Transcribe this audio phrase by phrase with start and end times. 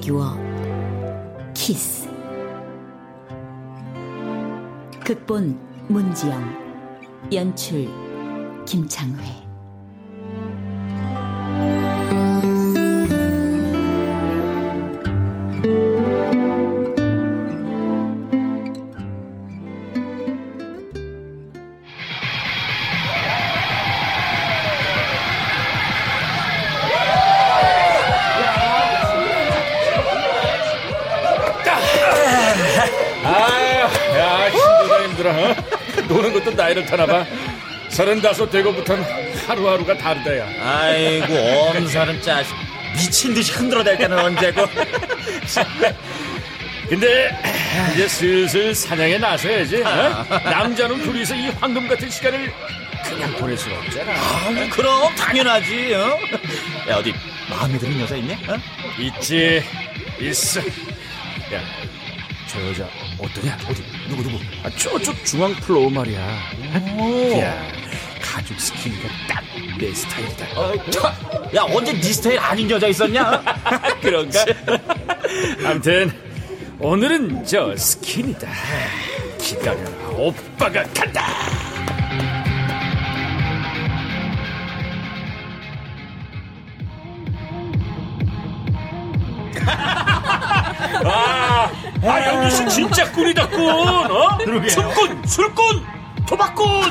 [0.00, 0.34] 재규어
[1.54, 2.08] 키스.
[5.04, 7.88] 극본 문지영 연출
[8.64, 9.49] 김창회
[36.80, 37.26] 나이를 타나봐.
[37.88, 39.04] 서른다섯 되고부터는
[39.46, 40.46] 하루하루가 다르다야.
[40.60, 42.54] 아이고 엄살은 짜식
[42.94, 44.66] 미친 듯이 흔들어댈 때는 언제고.
[46.88, 47.30] 근데
[47.94, 49.82] 이제 슬슬 사냥에 나서야지.
[49.82, 50.26] 어?
[50.44, 52.52] 남자는 둘이서 이 황금 같은 시간을
[53.04, 54.12] 그냥 보낼 수가 없잖아.
[54.12, 55.94] 아, 그럼 당연하지.
[55.94, 56.18] 어?
[56.90, 57.14] 야 어디
[57.48, 58.34] 마음에 드는 여자 있냐?
[58.48, 58.56] 어?
[58.98, 59.62] 있지,
[60.20, 60.60] 있어.
[60.60, 61.60] 야,
[62.48, 62.88] 저 여자
[63.22, 63.58] 어떠냐?
[63.68, 63.82] 어디?
[64.08, 64.38] 누구 누구?
[64.62, 66.20] 아, 저쪽 중앙 플로어 말이야.
[67.40, 67.72] 야,
[68.20, 69.40] 가죽 skinny가 딱
[69.80, 70.46] 내 스타일이다.
[70.60, 70.74] 어,
[71.56, 73.42] 야 언제 네 스타일 아닌 여자 있었냐?
[74.02, 74.44] 그런가?
[75.64, 76.12] 아무튼
[76.78, 78.46] 오늘은 저 skinny다.
[79.38, 81.24] 기다려라, 오빠가 간다.
[93.00, 93.70] 진짜 꾼이다 꾼.
[93.70, 94.38] 어?
[94.68, 95.84] 춤꾼, 술꾼,
[96.26, 96.66] 도박꾼.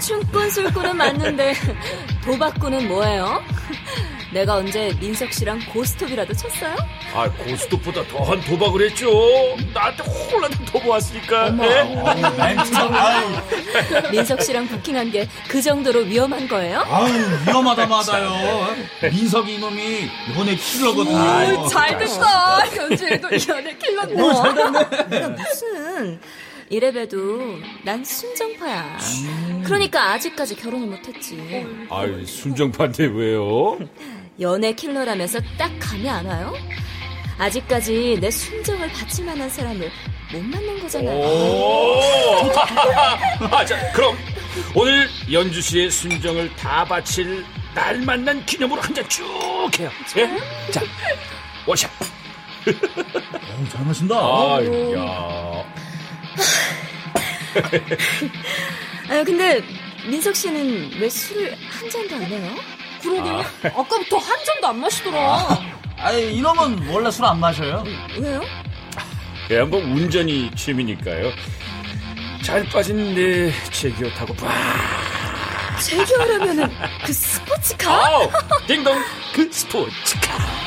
[0.00, 1.54] 춤꾼, 술꾼은 맞는데
[2.24, 3.42] 도박꾼은 뭐예요?
[4.36, 6.76] 내가 언제 민석 씨랑 고스톱이라도 쳤어요?
[7.14, 9.08] 아, 고스톱보다 더한 도박을 했죠.
[9.72, 11.50] 나한테 홀라당 도보았으니까.
[14.10, 16.80] 민석 씨랑 부킹한 게 그 정도로 위험한 거예요?
[16.86, 17.14] 아유
[17.46, 18.74] 위험하다 마다요.
[19.10, 21.62] 민석이 이놈이 연애 킬러거든요.
[21.62, 22.58] 오, 잘 됐다.
[22.66, 24.14] 현주에도 연애 킬러네.
[24.14, 24.54] 뭐, 잘
[25.08, 25.28] 됐네.
[25.28, 26.20] 무슨
[26.68, 28.98] 이래봬도 난 순정파야.
[29.64, 31.64] 그러니까 아직까지 결혼을 못했지.
[31.88, 33.78] 아이, 순정파인데 왜요?
[34.40, 36.54] 연애 킬러라면서 딱 감이 안 와요?
[37.38, 39.90] 아직까지 내 순정을 받칠 만한 사람을
[40.32, 41.18] 못 만난 거잖아요.
[41.18, 42.00] 오!
[43.50, 44.16] 아, 자, 그럼
[44.74, 47.44] 오늘 연주 씨의 순정을 다 바칠
[47.74, 49.24] 날 만난 기념으로 한 잔 쭉
[49.78, 49.90] 해요.
[50.16, 50.70] 예?
[50.70, 50.80] 자,
[51.66, 51.90] 워샷.
[52.00, 54.16] 어, 잘 마신다.
[54.16, 54.58] 아,
[54.96, 55.64] 야.
[59.08, 59.62] 아 근데
[60.08, 62.54] 민석 씨는 왜 술을 한 잔도 안 해요?
[63.10, 63.44] 그러게 아.
[63.80, 65.18] 아까부터 한 잔도 안 마시더라.
[65.18, 65.58] 아,
[65.98, 67.84] 아니 이놈은 원래 술 안 마셔요.
[68.18, 68.42] 왜요?
[69.50, 71.30] 예, 뭐 운전이 취미니까요.
[72.42, 74.48] 잘 빠진 내 제기어 타고 봐.
[75.80, 76.70] 제기어라면은
[77.04, 77.92] 그 스포츠카?
[78.06, 78.30] 아우,
[78.66, 78.96] 딩동
[79.34, 80.65] 그 스포츠카.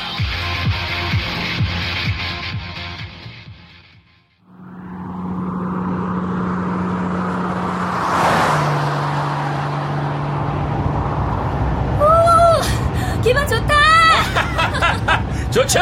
[15.70, 15.80] 좋죠?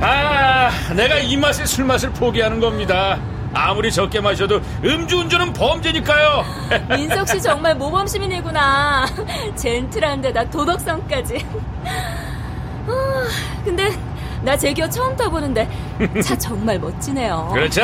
[0.00, 3.18] 아, 내가 이 맛에 술 맛을 포기하는 겁니다.
[3.52, 6.44] 아무리 적게 마셔도 음주운전은 범죄니까요.
[6.96, 9.04] 민석 씨 정말 모범 시민이구나.
[9.54, 11.46] 젠틀한 데다 도덕성까지.
[12.86, 12.92] 어,
[13.64, 13.90] 근데
[14.42, 15.68] 나 제기어 처음 타보는데
[16.24, 17.50] 차 정말 멋지네요.
[17.52, 17.82] 그렇죠?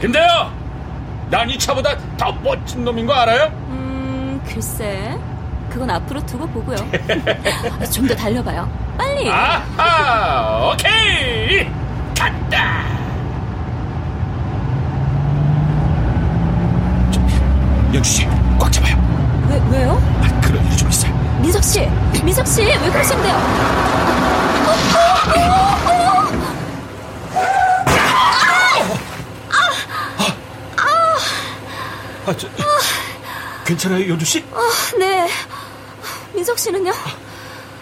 [0.00, 0.52] 근데요,
[1.30, 3.44] 난 이 차보다 더 멋진 놈인 거 알아요?
[3.68, 5.16] 음, 글쎄.
[5.76, 6.76] 그건 앞으로 두고 보고요.
[7.92, 8.66] 좀 더 달려봐요.
[8.96, 9.28] 빨리.
[9.30, 11.68] 아하, 오케이,
[12.16, 12.86] 간다.
[17.92, 18.26] 연주 씨,
[18.58, 18.96] 꽉 잡아요.
[19.50, 20.02] 왜 왜요?
[20.22, 21.12] 아, 그런 일이 좀 있어요.
[21.42, 21.86] 민석 씨,
[22.24, 23.34] 민석 씨, 왜 그러신데요?
[23.34, 24.70] 어,
[30.18, 30.24] 어,
[30.82, 32.48] 어, 아, 저,
[33.64, 34.44] 괜찮아요, 연주 씨?
[34.52, 34.58] 아,
[34.98, 35.28] 네.
[36.36, 36.92] 민석 씨는요?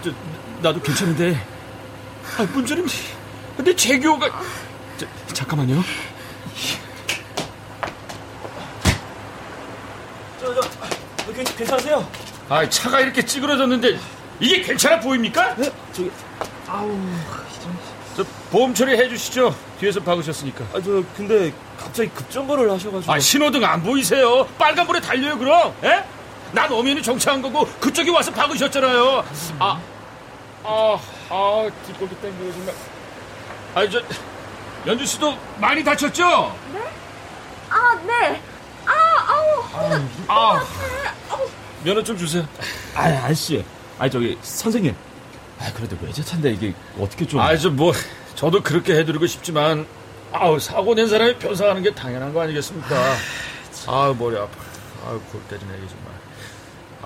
[0.05, 0.11] 저,
[0.63, 1.37] 나도 괜찮은데.
[2.39, 2.87] 아, 문제는
[3.57, 4.31] 근데 재규가
[4.97, 5.83] 저, 잠깐만요.
[10.41, 12.09] 저, 저, 괜찮으세요?
[12.49, 13.99] 아, 차가 이렇게 찌그러졌는데
[14.39, 15.57] 이게 괜찮아 보입니까?
[15.57, 16.11] 네, 저기,
[16.69, 16.97] 아우,
[18.17, 19.55] 저 보험 처리 해 주시죠.
[19.81, 20.65] 뒤에서 박으셨으니까.
[20.75, 23.13] 아, 저 근데 갑자기 급정거를 하셔가지고.
[23.13, 24.47] 아, 신호등 안 보이세요?
[24.59, 25.75] 빨간불에 달려요, 그럼?
[25.83, 26.05] 에?
[26.55, 29.25] 난 오면이 정차한 거고 그쪽이 와서 박으셨잖아요.
[29.59, 29.81] 아,
[30.63, 30.99] 아,
[31.29, 32.75] 아, 뒷골도 땡기고 정말.
[33.75, 34.01] 아, 저,
[34.87, 36.25] 연주 씨도 많이 다쳤죠?
[37.69, 38.41] 아, 네.
[38.87, 38.93] 아,
[39.27, 40.01] 아우.
[40.29, 40.65] 아,
[41.83, 42.47] 면허 좀 주세요.
[42.95, 43.65] 아, 아저씨.
[43.99, 44.95] 아, 저기, 선생님.
[45.59, 47.41] 아, 그래도 외제차인데 이게 어떻게 좀.
[47.41, 47.93] 아, 저 뭐,
[48.37, 49.87] 저도 그렇게 해드리고 싶지만,
[50.33, 53.17] 아우, 사고 낸 사람이 변상하는 게 당연한 거 아니겠습니까?
[53.89, 54.51] 아우, 머리 아파.
[55.07, 56.04] 아우, 골 때리네, 이게 정말.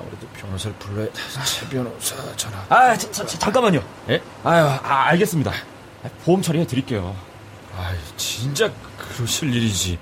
[0.00, 1.12] 아무래도 변호사를 불러야 돼.
[1.44, 2.64] 최 변호사 전화.
[2.68, 3.82] 아, 자, 자, 자, 잠깐만요.
[4.10, 4.22] 예?
[4.44, 5.52] 아유, 아, 알겠습니다.
[6.04, 7.16] 아, 보험 처리해 드릴게요.
[7.76, 9.98] 아, 진짜 그러실 일이지.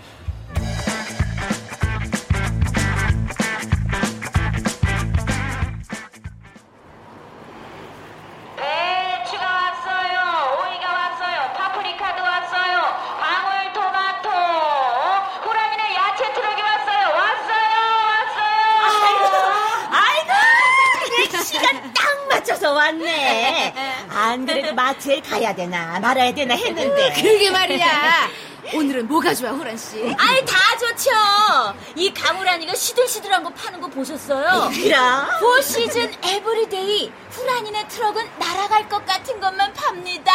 [24.67, 27.13] 안 그래도 마트에 가야 되나 말아야 되나 했는데.
[27.15, 28.29] 그게 말이야.
[28.75, 30.13] 오늘은 뭐가 좋아, 호란 씨?
[30.19, 31.11] 아이, 다 좋죠.
[31.95, 34.71] 이 강호란이가 시들시들한 거 파는 거 보셨어요?
[34.73, 40.33] 그럼 four season everyday 호란이네 트럭은 날아갈 것 같은 것만 팝니다.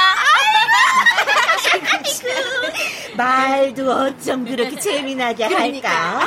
[3.18, 6.26] 말도 어쩜 그렇게 재미나게 할까?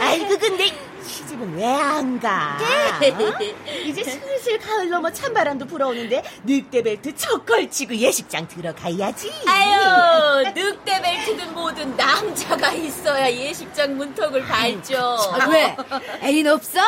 [0.00, 0.72] 아이고 근데
[1.08, 2.58] 시집은 왜 안 가?
[2.60, 2.98] 어?
[3.86, 9.32] 이제 슬슬 가을 넘어 찬바람도 불어오는데 늑대 벨트 척 걸치고 예식장 들어가야지.
[9.46, 14.98] 아유, 늑대 벨트든 뭐든 남자가 있어야 예식장 문턱을 밟죠.
[14.98, 15.76] 아, 왜?
[16.22, 16.80] 애인 없어?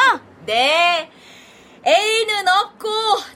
[0.47, 1.11] 네.
[1.87, 2.89] 애인은 없고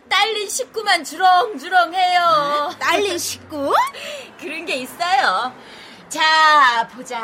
[0.08, 2.74] 딸린 식구만 주렁주렁해요.
[2.78, 3.72] 딸린 식구?
[4.38, 5.52] 그런 게 있어요.
[6.14, 7.18] 자, 보자.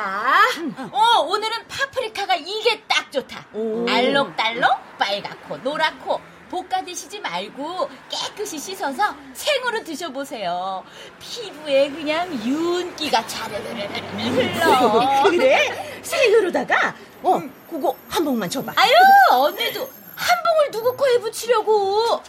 [0.90, 3.46] 어, 오늘은 파프리카가 이게 딱 좋다.
[3.88, 6.20] 알록달록, 빨갛고, 노랗고,
[6.50, 10.82] 볶아 드시지 말고 깨끗이 씻어서 생으로 드셔보세요.
[11.20, 13.80] 피부에 그냥 윤기가 차르르르
[14.18, 15.22] 흘러.
[15.30, 16.00] 그래?
[16.02, 16.92] 생으로다가
[17.22, 17.40] 어
[17.70, 18.72] 그거 한 봉만 줘봐.
[18.74, 18.90] 아유,
[19.30, 22.20] 언니도 한 봉을 누구 코에 붙이려고.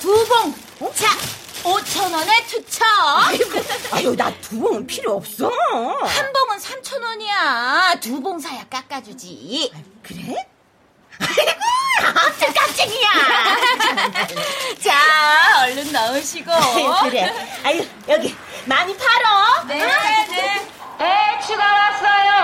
[0.00, 0.24] 두
[0.78, 0.92] 봉.
[0.94, 1.08] 자,
[1.64, 2.86] 5천 원에 투척.
[3.92, 5.48] 아유 나 두 봉은 필요 없어.
[5.48, 7.94] 한 봉은 3천 원이야.
[8.00, 9.72] 두 봉 사야 깎아주지.
[10.02, 10.46] 그래?
[11.20, 11.52] 아이고
[12.20, 13.08] 아무튼 깜짝이야.
[14.82, 16.50] 자, 얼른 넣으시고.
[17.04, 17.32] 그래.
[17.64, 19.64] 아유 여기 많이 팔어.
[19.66, 20.68] 네, 네.
[20.98, 22.24] 배추가 왔어요.
[22.24, 22.43] 오이가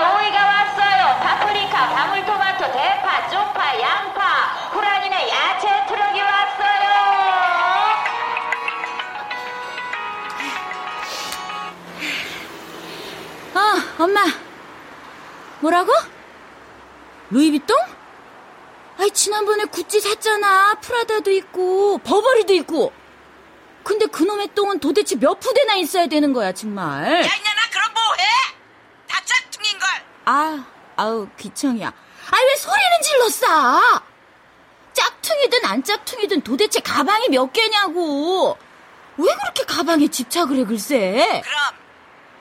[14.01, 14.25] 엄마.
[15.59, 15.91] 뭐라고?
[17.29, 17.77] 루이비통?
[18.97, 20.75] 아이, 지난번에 구찌 샀잖아.
[20.75, 22.91] 프라다도 있고, 버버리도 있고.
[23.83, 27.03] 근데 그놈의 똥은 도대체 몇 푸대나 있어야 되는 거야, 정말.
[27.05, 28.23] 야, 이년아, 그럼 뭐해?
[29.07, 29.89] 다 짝퉁인걸.
[30.25, 30.65] 아,
[30.95, 31.87] 아우, 귀청이야.
[32.31, 33.81] 아이, 왜 소리는 질렀어?
[34.93, 38.57] 짝퉁이든 안 짝퉁이든 도대체 가방이 몇 개냐고.
[39.17, 41.41] 왜 그렇게 가방에 집착을 해, 글쎄?
[41.43, 41.80] 그럼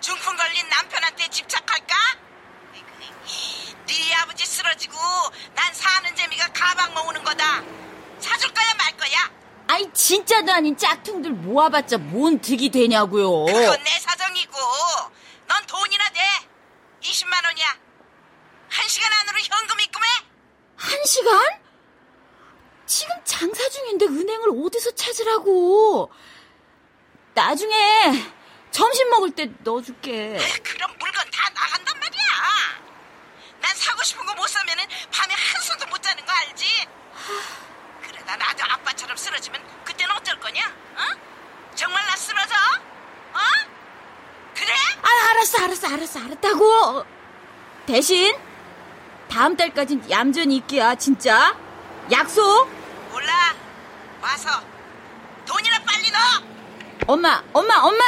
[0.00, 1.96] 중풍 걸린 남편한테 집착할까?
[3.86, 4.94] 네 아버지 쓰러지고
[5.55, 7.63] 난 사는 재미가 가방 모으는 거다.
[8.20, 9.31] 사줄 거야 말 거야?
[9.69, 13.44] 아이, 진짜도 아닌 짝퉁들 모아봤자 뭔 득이 되냐고요.
[13.46, 14.56] 그건 내 사정이고
[15.46, 16.20] 넌 돈이나 돼.
[17.03, 17.79] 20만 원이야.
[18.69, 20.06] 한 시간 안으로 현금 입금해.
[20.77, 21.60] 한 시간?
[22.86, 26.13] 지금 장사 중인데 은행을 어디서 찾으라고?
[27.34, 28.34] 나중에
[28.70, 30.39] 점심 먹을 때 넣어줄게.
[30.62, 32.20] 그럼 물건 다 나간단 말이야.
[33.60, 36.86] 난 사고 싶은 거 못 사면은 밤에 한숨도 못 자는 거 알지?
[38.03, 40.67] 그러다 나도 아빠처럼 쓰러지면 그때는 어쩔 거냐?
[40.67, 41.00] 어?
[41.74, 42.55] 정말 나 쓰러져?
[43.34, 43.39] 어?
[44.55, 44.72] 그래?
[45.03, 47.05] 아, 알았어, 알았어, 알았어, 알았다고.
[47.86, 48.34] 대신
[49.29, 51.55] 다음 달까진 얌전히 있게야, 진짜.
[52.10, 52.67] 약속.
[53.10, 53.55] 몰라.
[54.22, 54.62] 와서
[55.46, 56.20] 돈이나 빨리 넣어.
[57.06, 58.05] 엄마, 엄마, 엄마.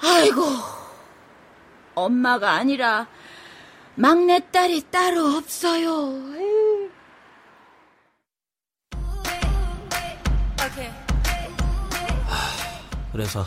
[0.00, 0.42] 아이고,
[1.94, 3.06] 엄마가 아니라
[3.96, 6.28] 막내딸이 따로 없어요.
[13.12, 13.44] 그래서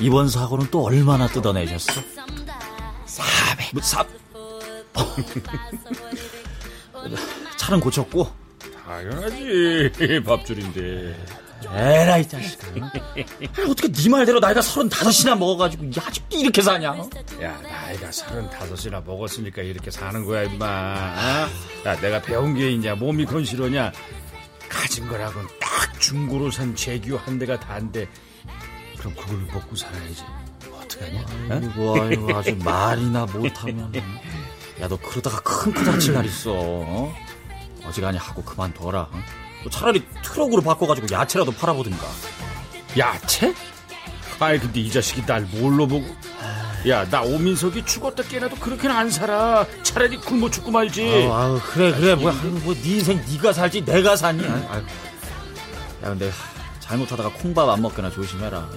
[0.00, 2.00] 이번 사고는 또 얼마나 뜯어내셨어?
[3.06, 3.74] 400.
[3.74, 4.06] 뭐, 사...
[7.56, 8.30] 차는 고쳤고
[8.84, 10.22] 당연하지.
[10.24, 11.16] 밥줄인데.
[11.72, 16.94] 에라이 자식아 아니, 어떻게 네 말대로 나이가 서른다섯이나 먹어가지고 아직도 이렇게 사냐
[17.42, 20.66] 야, 나이가 서른다섯이나 먹었으니까 이렇게 사는 거야, 임마.
[20.66, 21.88] 어?
[21.88, 23.92] 야, 내가 배운 게 있냐, 몸이 건실하냐.
[24.68, 28.08] 가진 거라고는 딱 중고로 산 제규 한 대가 다인데
[28.98, 30.22] 그럼 그걸 먹고 살아야지.
[30.72, 31.20] 어떡하냐?
[31.20, 31.26] 어?
[31.50, 33.92] 아이고, 아이고, 아주 말이나 못하면.
[34.80, 36.50] 야, 너 그러다가 큰 코 다칠 날 있어.
[36.54, 37.14] 어?
[37.84, 39.00] 어지간히 하고 그만둬라.
[39.02, 39.22] 어?
[39.64, 42.06] 너 차라리 트럭으로 바꿔가지고 야채라도 팔아보든가.
[42.98, 43.54] 야채?
[44.38, 46.04] 아이 근데 이 자식이 날 뭘로 보고
[46.86, 51.92] 야 나 오민석이 죽었다 깨나도 그렇게는 안 살아 차라리 굶어 죽고 말지 아유, 아유, 그래,
[51.94, 52.14] 그래.
[52.14, 54.44] 뭐, 아유, 뭐, 네 인생 네가 살지 내가 사니?
[54.44, 54.80] 아유, 아유.
[54.82, 56.30] 야, 근데
[56.80, 58.68] 잘못하다가 콩밥 안 먹거나 조심해라.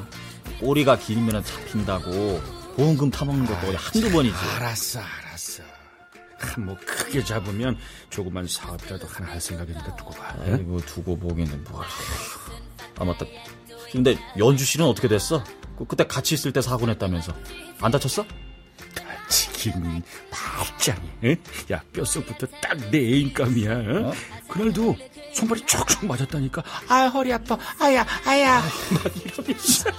[0.61, 2.41] 꼬리가 길면 잡힌다고
[2.77, 4.35] 보험금 타먹는 것도 어디 한두 번이지.
[4.55, 5.26] 알았어 알았어
[6.39, 7.77] 한 뭐 크게 잡으면
[8.09, 10.53] 조그만 사업이라도 하나 할 생각이니까 두고 봐 응?
[10.55, 11.83] 아이고 두고 보기는 뭘.
[12.99, 13.25] 아 맞다.
[13.91, 15.43] 근데 연주 씨는 어떻게 됐어?
[15.77, 17.33] 그, 그때 같이 있을 때 사고 냈다면서
[17.81, 18.25] 안 다쳤어?
[19.29, 20.01] 지금이
[20.31, 21.35] 말짱이 응?
[21.71, 24.05] 야 뼛속부터 딱 내 애인감이야 응?
[24.07, 24.13] 어?
[24.47, 24.95] 그날도
[25.33, 29.89] 손발이 촉촉 맞았다니까 아 허리 아파 아야 아야 막 이러면서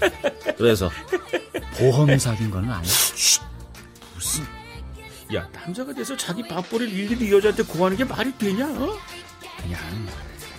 [0.58, 0.90] 그래서
[1.78, 2.92] 보험 사귄 거는 아니야?
[5.34, 8.98] 야 남자가 돼서 자기 밥벌이를 일일이 이 여자한테 구하는 게 말이 되냐 어?
[9.60, 9.80] 그냥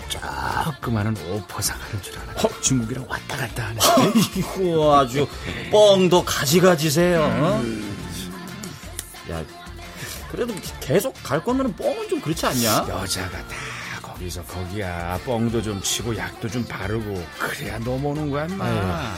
[0.10, 5.28] 조그마한 오퍼상 하는 줄 알아 어, 중국이랑 왔다 갔다 하는 아이고 아주
[5.72, 7.22] 뻥도 가지가지세요.
[7.22, 7.64] 어?
[9.32, 9.44] 야
[10.32, 12.88] 그래도 계속 갈 거면 뻥은 좀 그렇지 않냐?
[12.90, 13.56] 여자가 다
[14.02, 19.18] 거기서 거기야 뻥도 좀 치고 약도 좀 바르고 그래야 넘어오는 거야 인마 야,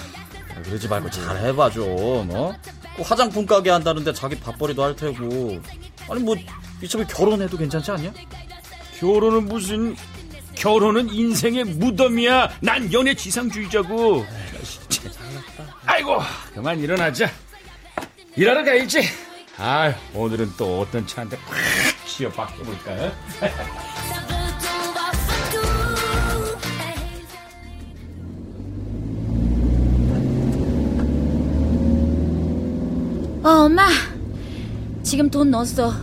[0.64, 2.30] 그러지 말고 잘 해봐 좀.
[2.34, 2.54] 어?
[2.96, 5.60] 그 화장품 가게 한다는데 자기 밥벌이도 할 테고.
[6.10, 6.36] 아니 뭐
[6.82, 8.12] 이참에 결혼해도 괜찮지 않냐?
[9.00, 9.96] 결혼은 무슨
[10.56, 14.26] 결혼은 인생의 무덤이야 난 연애 지상주의자고
[15.86, 16.20] 아이고
[16.54, 17.32] 그만 일어나자
[18.36, 19.08] 일하러 가야지
[19.58, 21.56] 아 오늘은 또 어떤 차한테 팍
[22.06, 22.92] 씌어 박혀볼까
[33.44, 33.88] 어, 엄마.
[35.04, 35.94] 지금 돈 넣었어.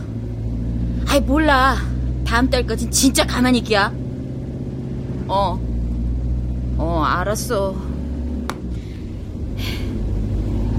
[1.07, 1.77] 아이, 몰라.
[2.25, 3.91] 다음 달까진 진짜 가만히 있기야.
[5.27, 5.59] 어.
[6.77, 7.75] 어, 알았어.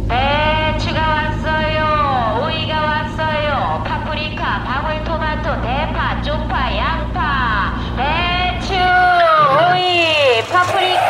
[0.09, 2.45] 배추가 왔어요.
[2.47, 3.83] 오이가 왔어요.
[3.85, 7.75] 파프리카, 방울토마토, 대파, 쪽파, 양파.
[7.97, 11.01] 배추, 오이, 파프리카.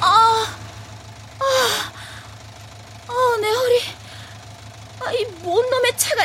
[0.00, 0.46] 아,
[1.40, 1.44] 아,
[3.08, 3.80] 아, 내 허리.
[5.00, 6.24] 아, 이 뭔 놈의 차가.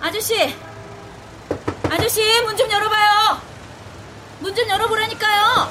[0.00, 0.54] 아저씨,
[2.16, 3.40] 아저씨 문 좀 열어봐요.
[4.38, 5.70] 문 좀 열어보라니까요.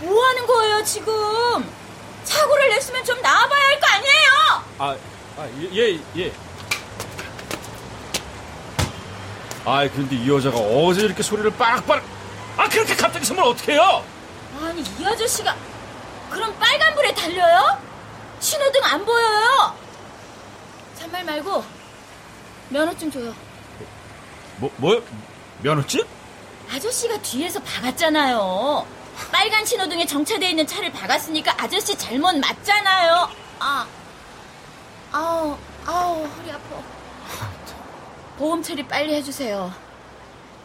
[0.00, 1.72] 뭐 하는 거예요 지금?
[2.24, 4.28] 사고를 냈으면 좀 나와봐야 할 거 아니에요?
[4.78, 4.96] 아,
[5.38, 6.32] 아, 예, 예.
[9.64, 12.04] 아, 근데 이 여자가 어제 이렇게 소리를 빠락빠락.
[12.58, 14.04] 아, 그렇게 갑자기 서면 어떡해요?
[14.60, 15.56] 아니 이 아저씨가
[16.30, 17.78] 그럼 빨간불에 달려요?
[18.40, 19.74] 신호등 안 보여요?
[20.98, 21.64] 잔말 말고
[22.72, 23.34] 면허증 줘요
[24.58, 25.02] 뭐, 뭐요?
[25.62, 26.04] 면허증?
[26.72, 28.86] 아저씨가 뒤에서 박았잖아요
[29.30, 33.28] 빨간 신호등에 정차돼 있는 차를 박았으니까 아저씨 잘못 맞잖아요
[33.60, 33.86] 아
[35.12, 36.82] 아우 아우 허리 아파
[38.38, 39.72] 보험 처리 빨리 해주세요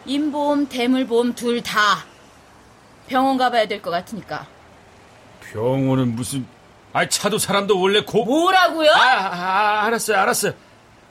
[0.06, 2.04] 인보험 대물보험 둘 다
[3.08, 4.46] 병원 가봐야 될 것 같으니까
[5.52, 6.46] 병원은 무슨.
[6.92, 8.22] 아, 차도 사람도 원래 고.
[8.24, 8.90] 뭐라고요?
[8.90, 9.34] 아, 아,
[9.82, 10.52] 아, 알았어요, 알았어요.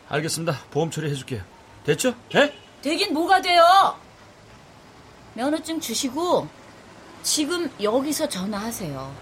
[0.09, 0.57] 알겠습니다.
[0.71, 1.41] 보험 처리해줄게요.
[1.85, 2.13] 됐죠?
[2.35, 2.53] 예?
[2.81, 3.63] 되긴 뭐가 돼요?
[5.33, 6.47] 면허증 주시고
[7.23, 9.13] 지금 여기서 전화하세요.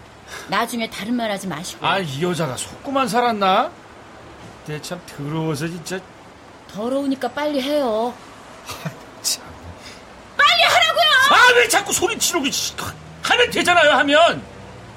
[0.47, 3.71] 나중에 다른 말 하지 마시고 아, 이 여자가 속고만 살았나?
[4.67, 5.99] 내참 더러워서 진짜.
[6.71, 8.13] 더러우니까 빨리 해요.
[9.21, 9.43] 참.
[10.35, 11.11] 빨리 하라고요.
[11.29, 12.73] 아, 왜 자꾸 소리 치르고, 씨.
[13.21, 14.43] 하면 되잖아요, 하면.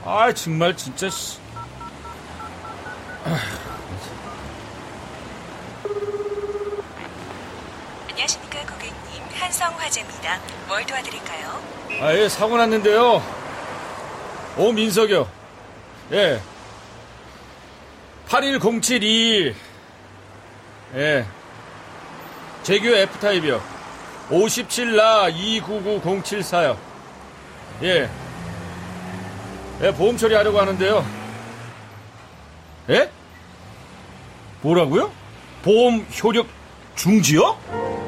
[0.04, 1.38] 아, 정말, 진짜, 씨.
[8.08, 10.38] 안녕하십니까 고객님 한성화재입니다.
[10.68, 11.60] 뭘 도와드릴까요?
[12.00, 13.20] 아, 예, 사고 났는데요.
[14.56, 15.28] 오 민석이요.
[16.12, 16.40] 예.
[18.28, 19.54] 81072.
[20.94, 21.26] 예.
[22.62, 23.60] 제규 F타입이요.
[24.30, 26.76] 57라 299074요.
[27.82, 28.08] 예.
[29.80, 31.04] 예, 보험 처리하려고 하는데요.
[32.90, 33.10] 예?
[34.62, 35.10] 뭐라고요?
[35.62, 36.46] 보험 효력
[36.94, 38.07] 중지요?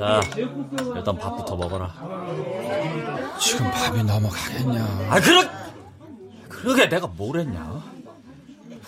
[0.00, 0.18] 자,
[0.96, 1.92] 일단 밥부터 먹어라.
[3.38, 4.82] 지금 밥이 넘어가겠냐?
[5.10, 5.42] 아, 그러,
[6.48, 7.82] 그러게 내가 뭘 했냐?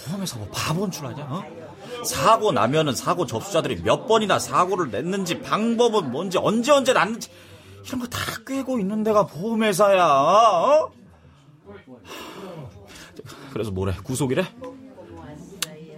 [0.06, 1.22] 보험에서 뭐 바본 줄 아냐?
[1.24, 1.44] 어?
[2.06, 7.28] 사고 나면은 사고 접수자들이 몇 번이나 사고를 냈는지 방법은 뭔지 언제 언제 났는지
[7.86, 10.02] 이런 거 다 꿰고 있는 데가 보험회사야.
[10.06, 10.90] 어?
[13.52, 13.92] 그래서 뭐래?
[14.02, 14.46] 구속이래?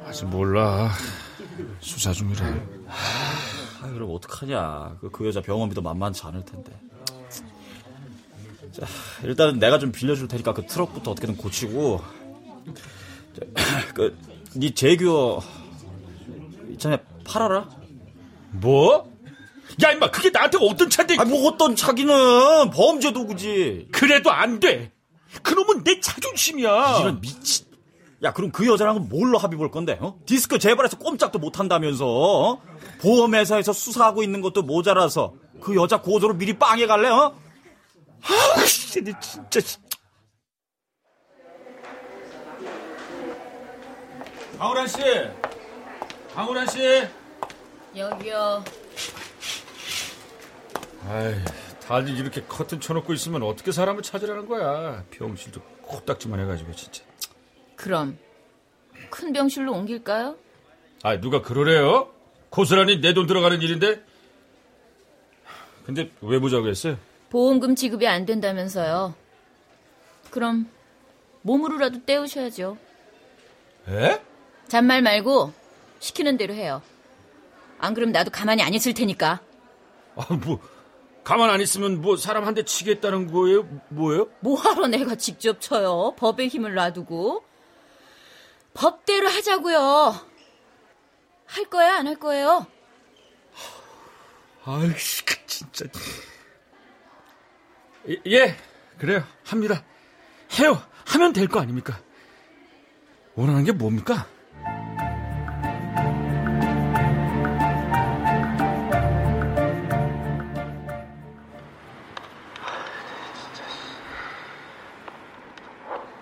[0.06, 0.90] 아직 몰라.
[1.78, 2.42] 수사 중이래.
[3.85, 4.97] 아, 그럼 어떡하냐.
[5.00, 6.73] 그, 그 여자 병원비도 만만치 않을 텐데.
[8.73, 8.87] 자,
[9.23, 12.00] 일단은 내가 좀 빌려줄 테니까 그 트럭부터 어떻게든 고치고.
[13.38, 13.47] 자,
[13.95, 14.17] 그,
[14.55, 15.43] 네 제규어
[16.71, 17.69] 이참에 팔아라.
[18.53, 19.12] 뭐?
[19.83, 21.17] 야, 임마, 그게 나한테 어떤 차인데.
[21.19, 23.88] 아, 뭐 어떤 차기는 범죄 도구지.
[23.93, 24.93] 그래도 안 돼.
[25.43, 27.00] 그놈은 내 자존심이야.
[27.00, 27.67] 이런 미친.
[28.23, 29.99] 야, 그럼 그 여자랑은 뭘로 합의 볼 건데?
[30.00, 30.19] 어?
[30.25, 32.07] 디스크 재발해서 꼼짝도 못 한다면서.
[32.07, 32.62] 어?
[33.04, 37.08] 보험회사에서 수사하고 있는 것도 모자라서 그 여자 고소로 미리 빵에 갈래?
[37.11, 37.37] 어?
[38.23, 38.64] 아,
[39.20, 39.78] 진짜.
[44.58, 44.99] 강우란 씨.
[46.34, 47.06] 강우란 씨.
[47.94, 48.64] 여기요.
[51.06, 51.34] 아이,
[51.87, 55.04] 다들 이렇게 커튼 쳐놓고 있으면 어떻게 사람을 찾으라는 거야.
[55.11, 57.02] 병실도 코딱지만 해가지고 진짜.
[57.76, 58.18] 그럼
[59.11, 60.37] 큰 병실로 옮길까요?
[61.02, 62.13] 아, 누가 그러래요?
[62.58, 64.00] 고스란히 내 돈 들어가는 일인데.
[65.84, 66.96] 근데 왜 보자고 했어요?
[67.30, 69.12] 보험금 지급이 안 된다면서요.
[70.30, 70.70] 그럼
[71.42, 72.78] 몸으로라도 때우셔야죠.
[73.88, 74.20] 에?
[74.68, 75.52] 잔말 말고
[75.99, 76.80] 시키는 대로 해요.
[77.80, 79.40] 안 그럼 나도 가만히 안 있을 테니까.
[80.14, 80.61] 아, 뭐
[81.25, 83.64] 가만 안 있으면 뭐 사람 한 대 치겠다는 거예요?
[83.88, 84.28] 뭐예요?
[84.40, 86.14] 뭐하러 내가 직접 쳐요?
[86.16, 87.42] 법의 힘을 놔두고.
[88.74, 90.14] 법대로 하자고요.
[91.55, 92.67] 할 거야, 안 할 거예요?
[94.64, 95.85] 아이씨, 그 진짜.
[98.09, 98.57] 예, 예,
[98.99, 99.25] 그래요.
[99.45, 99.83] 합니다.
[100.59, 100.83] 해요.
[101.07, 101.99] 하면 될 거 아닙니까?
[103.35, 104.27] 원하는 게 뭡니까?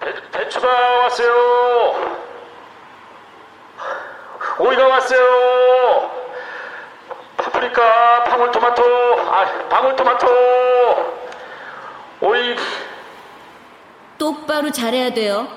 [0.00, 0.68] 배, 배추가
[1.02, 2.12] 왔어요.
[4.58, 6.10] 오이가 왔어요.
[7.36, 8.82] 파프리카, 방울토마토,
[9.20, 10.26] 아, 방울토마토,
[12.22, 12.56] 오이.
[14.62, 15.48] 똑바로 잘해야 돼요.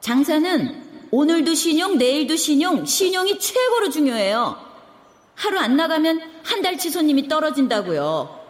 [0.00, 4.56] 장사는 오늘도 신용, 내일도 신용, 신용이 최고로 중요해요.
[5.36, 8.40] 하루 안 나가면 한 달치 손님이 떨어진다고요.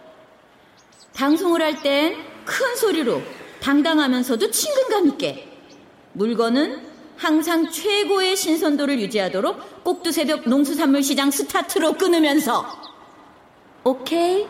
[1.14, 2.16] 방송을 할 땐
[2.46, 3.20] 큰 소리로
[3.60, 5.48] 당당하면서도 친근감 있게
[6.12, 12.66] 물건은 항상 최고의 신선도를 유지하도록 꼭두새벽 농수산물 시장 스타트로 끊으면서
[13.84, 14.46] 오케이?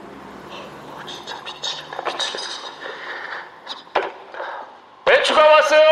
[5.45, 5.85] 배추가 왔어요.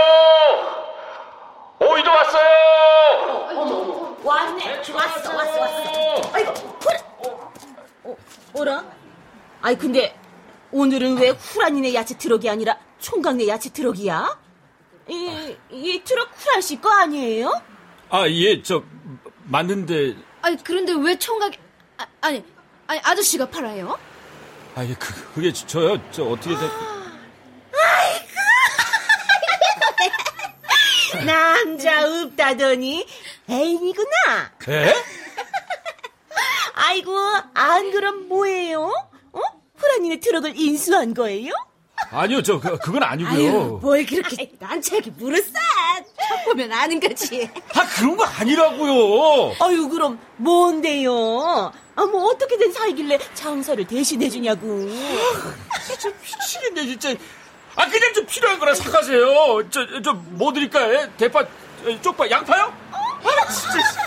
[1.81, 2.49] 오이도 왔어요.
[4.25, 4.83] 왔네.
[4.95, 6.31] 왔어, 왔어, 왔어.
[6.33, 6.53] 아이고.
[8.05, 8.17] 어,
[8.55, 8.85] 어라?
[9.61, 10.19] 아이, 근데
[10.71, 14.39] 오늘은 왜 후라니네 야채 트럭이 아니라 총각네 야채 트럭이야?
[15.09, 17.61] 이, 이 트럭 후란 씨거 아니에요?
[18.09, 18.83] 아, 예, 저
[19.45, 20.17] 맞는데.
[20.41, 21.53] 아니 그런데 왜 총각
[21.99, 22.45] 아, 아니
[22.87, 23.99] 아니 아저씨가 팔아요?
[24.75, 25.99] 아, 예, 그, 그게 저요.
[26.11, 26.61] 저 어떻게 돼?
[31.27, 33.07] 남자 없다더니
[33.49, 34.53] 애인이구나.
[34.69, 34.95] 에?
[36.75, 37.17] 아이고,
[37.55, 38.83] 안 그럼 뭐예요?
[39.33, 39.41] 어?
[39.77, 41.53] 후라니네 트럭을 인수한 거예요?
[42.11, 43.33] 아니요, 저 그, 그건 아니고요.
[43.33, 45.51] 아유 뭘 그렇게 난처하게 물었어?
[45.53, 47.49] 딱 보면 아는 거지.
[47.75, 49.55] 아, 그런 거 아니라고요.
[49.61, 51.73] 아유, 그럼 뭔데요?
[51.95, 54.89] 아, 뭐 어떻게 된 사이길래 장사를 대신해주냐고.
[55.87, 57.15] 진짜 미치겠네, 진짜.
[57.75, 59.69] 아, 그냥 좀 필요한 거나 사가세요.
[59.71, 61.09] 저, 저, 뭐 드릴까요?
[61.17, 62.73] 대파, 어, 쪽파, 양파요?
[62.93, 64.03] 아, 진짜.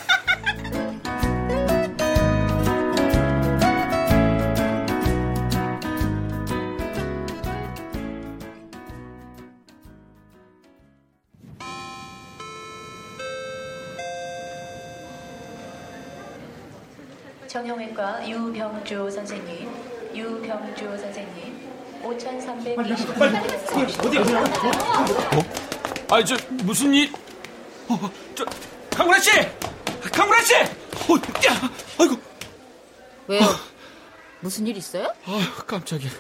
[17.48, 19.70] 정형외과 유병주 선생님,
[20.14, 21.55] 유병주 선생님,
[22.06, 23.10] 5,320.
[26.12, 27.12] 아, 저, 무슨 일?
[27.90, 28.46] 어, 저,
[28.92, 29.32] 강구라 씨!
[30.14, 30.56] 강구라 씨!
[30.56, 31.16] 어,
[31.48, 31.72] 야!
[32.00, 32.16] 아이고,
[33.28, 33.42] 왜요?
[34.40, 35.12] 무슨 일 있어요?
[35.26, 36.12] 아유, 깜짝이야.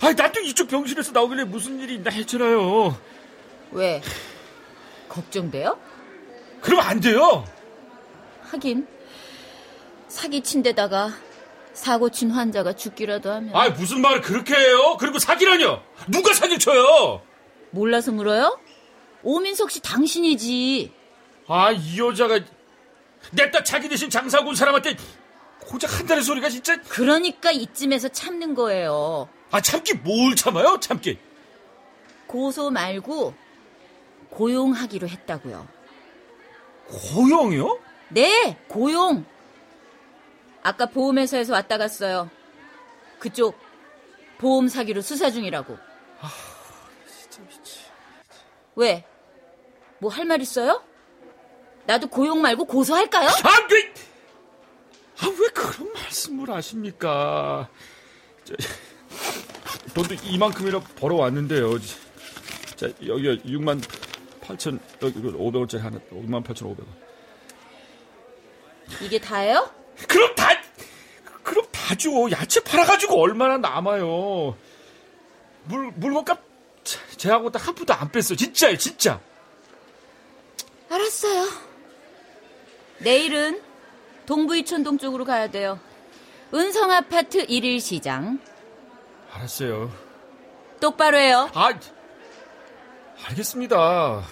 [0.00, 2.98] 아, 나도 이쪽 병실에서 나오길래 무슨 일이 있나 했잖아요.
[3.72, 4.00] 왜?
[5.10, 5.78] 걱정돼요?
[6.62, 7.44] 그러면 안 돼요.
[8.44, 8.86] 하긴
[10.08, 11.12] 사기친 데다가
[11.76, 13.54] 사고 친 환자가 죽기라도 하면.
[13.54, 14.96] 아 무슨 말을 그렇게 해요?
[14.98, 15.82] 그리고 사기라뇨?
[16.08, 17.20] 누가 사기를 쳐요?
[17.70, 18.58] 몰라서 물어요?
[19.22, 20.92] 오민석 씨 당신이지.
[21.48, 22.40] 아 이 여자가
[23.32, 24.96] 내딸 자기 대신 장사하고 온 사람한테
[25.60, 26.80] 고작 한 달의 소리가 진짜.
[26.88, 29.28] 그러니까 이쯤에서 참는 거예요.
[29.50, 30.78] 아 참기 뭘 참아요?
[30.80, 31.18] 참기.
[32.26, 33.34] 고소 말고
[34.30, 35.68] 고용하기로 했다고요.
[36.88, 37.78] 고용이요?
[38.10, 39.24] 네, 고용.
[40.66, 42.28] 아까 보험회사에서 왔다 갔어요.
[43.20, 43.56] 그쪽
[44.38, 45.78] 보험 사기로 수사 중이라고.
[46.20, 46.32] 아,
[47.08, 47.80] 진짜 미치.
[48.74, 49.04] 왜?
[50.00, 50.82] 뭐 할 말 있어요?
[51.86, 53.28] 나도 고용 말고 고소할까요?
[53.28, 53.94] 아, 왜,
[55.20, 57.68] 아, 왜 그런 말씀을 하십니까?
[58.42, 58.54] 저,
[59.94, 61.78] 돈도 이만큼이나 벌어왔는데요.
[62.74, 63.80] 자, 여기 6만
[64.40, 66.86] 8천, 여기 500원짜리 하나, 6만 8천 5백원.
[69.00, 69.70] 이게 다예요?
[70.08, 70.55] 그럼 다,
[71.46, 72.28] 그럼 다죠.
[72.32, 74.56] 야채 팔아가지고 얼마나 남아요.
[75.64, 76.42] 물, 물건값
[77.16, 78.34] 제하고 딱 한 푼도 안 뺐어.
[78.36, 79.20] 진짜요, 진짜.
[80.90, 81.48] 알았어요.
[82.98, 83.62] 내일은
[84.26, 85.78] 동부이촌동 쪽으로 가야 돼요.
[86.52, 88.40] 은성 아파트 1일 시장.
[89.32, 89.92] 알았어요.
[90.80, 91.48] 똑바로 해요.
[91.54, 91.70] 아,
[93.28, 94.22] 알겠습니다.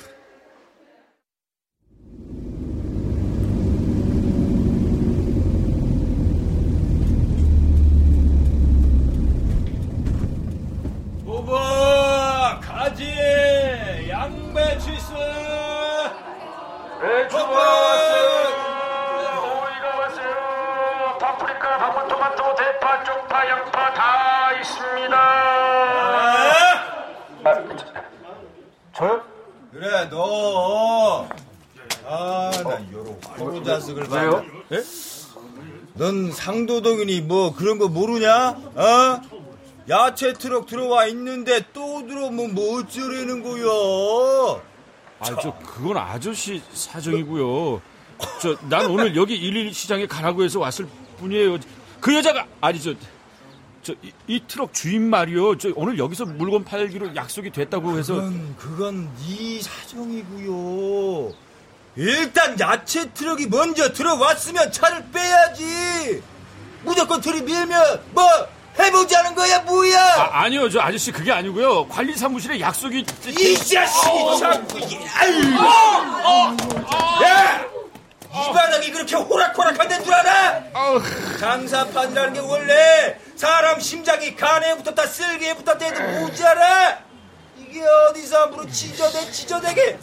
[11.45, 13.05] 오버 가지
[14.09, 15.15] 양배추 있어
[17.03, 18.49] 배추가 왔어요.
[19.43, 21.19] 오이가 왔어요.
[21.21, 25.17] 파프리카, 방울토마토, 대파, 쪽파, 양파 다 있습니다.
[28.97, 29.23] 저요?
[29.71, 31.29] 그래 너.
[32.09, 34.17] 아난 요런 화로 자식을 봐.
[34.17, 34.45] 왜요?
[34.73, 34.83] 예?
[35.93, 38.49] 넌 상도덕이니 뭐 그런 거 모르냐?
[38.77, 39.34] 어?
[39.89, 44.63] 야채 트럭 들어와 있는데 또 들어오면 뭐 어쩌려는 거야?
[45.21, 47.81] 아, 저 그건 아저씨 사정이고요.
[48.41, 50.87] 저 난 오늘 여기 일일 시장에 가라고 해서 왔을
[51.19, 51.59] 뿐이에요.
[52.01, 52.95] 그 여자가 아니 저.
[53.83, 55.59] 저, 이, 이 트럭 주인 말이요.
[55.59, 58.15] 저 오늘 여기서 물건 팔기로 약속이 됐다고 해서.
[58.15, 61.35] 그건, 그건 네 사정이고요.
[61.97, 66.23] 일단 야채 트럭이 먼저 들어왔으면 차를 빼야지.
[66.83, 68.25] 무조건 들이밀면 뭐
[68.79, 69.99] 해보자는 거야 뭐야?
[70.01, 71.87] 아, 아니요, 저 아저씨 그게 아니고요.
[71.89, 73.07] 관리 사무실에 약속이.
[73.27, 74.79] 이 자식이 자꾸
[75.17, 75.55] 아유.
[77.25, 77.65] 야!
[78.35, 80.65] 이 바닥이 그렇게 호락호락한 데인 줄 알아?
[81.39, 86.99] 장사판이라는 게 원래 사람 심장이 간에 붙었다 쓸개에 붙었다 해도 모자라.
[87.57, 89.99] 이게 어디서 함부로 지저대 지저대게.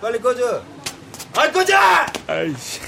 [0.00, 0.62] 빨리 꺼져.
[1.36, 1.74] 안 꺼져!
[2.26, 2.80] 아이씨.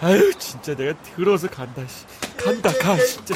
[0.00, 2.04] 아유, 진짜 내가 들어서 간다, 씨.
[2.36, 3.34] 간다, 가, 진짜.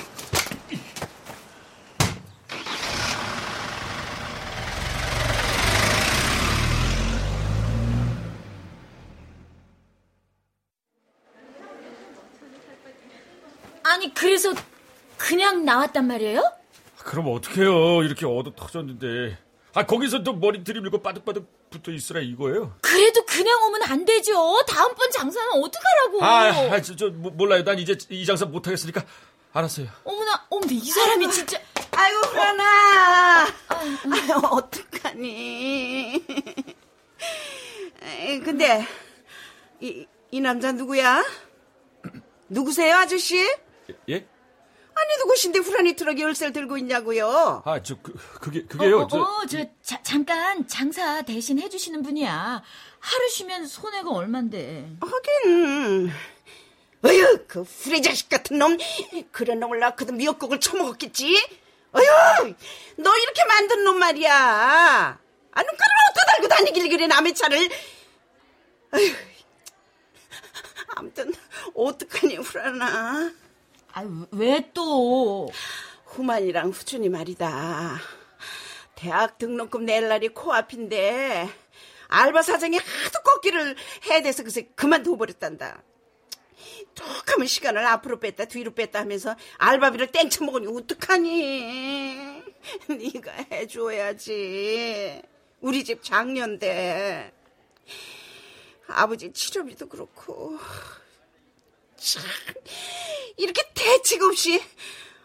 [13.99, 14.55] 아니, 그래서
[15.17, 16.53] 그냥 나왔단 말이에요?
[16.99, 18.05] 그럼 어떡해요.
[18.05, 19.37] 이렇게 얻어 터졌는데.
[19.75, 22.77] 아, 거기서 또 머리 들이밀고 빠득빠득 붙어 있으라 이거예요?
[22.81, 24.33] 그래도 그냥 오면 안 되죠.
[24.69, 26.25] 다음번 장사는 어떡하라고.
[26.25, 27.65] 아, 아 저, 저, 뭐, 몰라요.
[27.65, 29.05] 난 이제 이 장사 못하겠으니까.
[29.53, 29.89] 알았어요.
[30.05, 31.61] 어머나, 어머나, 이 사람이 진짜.
[31.91, 33.47] 아이고, 그러나.
[33.69, 36.25] 아유, 어떡하니.
[38.03, 38.87] 에이, 근데,
[39.81, 41.25] 이, 이 남자 누구야?
[42.49, 43.45] 누구세요, 아저씨?
[44.11, 44.27] 예?
[44.95, 47.63] 아니, 누구신데 후라니 트럭에 열쇠를 들고 있냐고요?
[47.65, 48.99] 아, 저, 그, 그게, 그게요.
[48.99, 52.63] 어, 어, 저, 어, 저 자, 잠깐 장사 대신 해주시는 분이야.
[52.99, 54.97] 하루 쉬면 손해가 얼만데.
[55.01, 56.11] 하긴.
[57.05, 58.77] 어휴, 그 후레 자식 같은 놈.
[59.31, 61.37] 그런 놈을 낳고도 미역국을 처먹었겠지?
[61.93, 62.55] 어휴,
[62.97, 64.35] 너 이렇게 만든 놈 말이야.
[64.35, 67.69] 아, 눈가를 어디다 달고 다니길 그래, 남의 차를.
[68.95, 69.15] 어휴,
[70.97, 71.33] 아무튼,
[71.75, 73.33] 어떡하니, 후라나.
[73.99, 75.51] 아, 왜 또?
[76.05, 77.99] 후만이랑 후준이 말이다.
[78.95, 81.49] 대학 등록금 낼 날이 코앞인데
[82.07, 83.75] 알바 사장이 하도 꺾기를
[84.09, 85.83] 해야 돼서 그새 그만둬버렸단다.
[86.95, 92.43] 툭하면 시간을 앞으로 뺐다 뒤로 뺐다 하면서 알바비를 땡쳐 먹으니 어떡하니?
[92.89, 95.23] 네가 해줘야지.
[95.61, 97.33] 우리 집 장년대.
[98.87, 100.57] 아버지 치료비도 그렇고
[101.99, 102.23] 참
[103.37, 104.63] 이렇게 대책 없이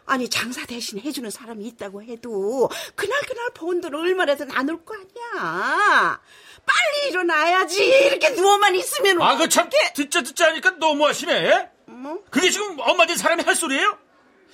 [0.06, 6.22] 아니 장사 대신 해주는 사람이 있다고 해도 그날 그날 번 돈 얼마라도 나눌 거 아니야.
[6.66, 7.84] 빨리 일어나야지.
[7.84, 11.70] 이렇게 누워만 있으면 아, 그 참, 듣자 듣자 하니까 너무하시네.
[11.88, 12.24] 뭐?
[12.30, 13.98] 그게 지금 엄마 된 사람이 할 소리예요?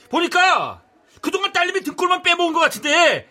[0.09, 0.83] 보니까
[1.21, 3.29] 그동안 딸님이 등골만 빼먹은 것 같은데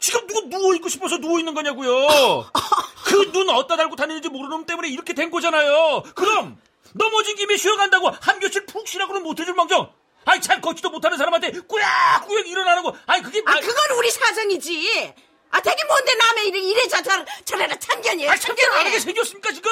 [0.00, 2.50] 지금 누구 누워있고 싶어서 누워있는 거냐고요.
[3.04, 6.02] 그 눈 어디다 달고 다니는지 모르는 놈 때문에 이렇게 된 거잖아요.
[6.14, 6.58] 그럼
[6.92, 9.92] 넘어진 김에 쉬어간다고 한 교실 푹 쉬라고는 못해줄 망정.
[10.26, 12.94] 아이 잘 걷지도 못하는 사람한테 꾸역꾸역 일어나는 거.
[13.06, 15.14] 아이 그게 아, 그건 우리 사정이지.
[15.50, 18.30] 아, 되게 뭔데 남의 일을 이래 저, 저, 저래라 참견이에요.
[18.30, 19.70] 아, 참견 안 하게 생겼습니까, 지금?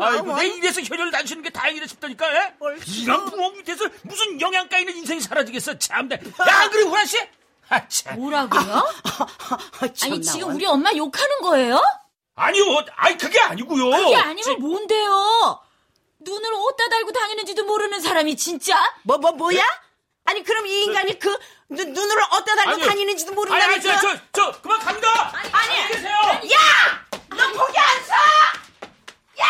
[0.00, 2.54] 아이고, 내 일에서 혈혈 난치는 게 다행이라 싶다니까, 에?
[3.02, 6.16] 이런 부모 밑에서 무슨 영양가 있는 인생이 사라지겠어, 참네.
[6.16, 7.18] 야, 그래, 후라씨?
[7.68, 8.16] 아, 참.
[8.18, 8.88] 뭐라고요?
[10.02, 11.80] 아니 지금 우리 엄마 욕하는 거예요?
[12.34, 12.64] 아니요,
[12.96, 13.90] 아니, 그게 아니고요.
[13.90, 15.61] 그게 아니면 뭔데요?
[16.24, 18.76] 눈을 어디다 달고 다니는지도 모르는 사람이 진짜?
[19.02, 19.62] 뭐, 뭐, 뭐야?
[20.24, 21.36] 아니, 그럼 이 인간이 그,
[21.68, 23.72] 눈, 눈으로 어디다 달고 아니, 다니는지도 아니, 모른다니까.
[23.72, 25.32] 아니, 저, 저, 저, 그만 갑니다!
[25.34, 26.14] 아니, 안녕히 계세요!
[26.14, 27.06] 야!
[27.30, 28.14] 너 거기 안 서!
[29.40, 29.46] 야!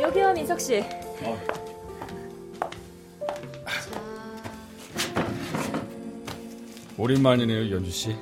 [0.00, 0.84] 여기요, 민석 씨.
[6.98, 8.16] 오랜만이네요, 연주 씨.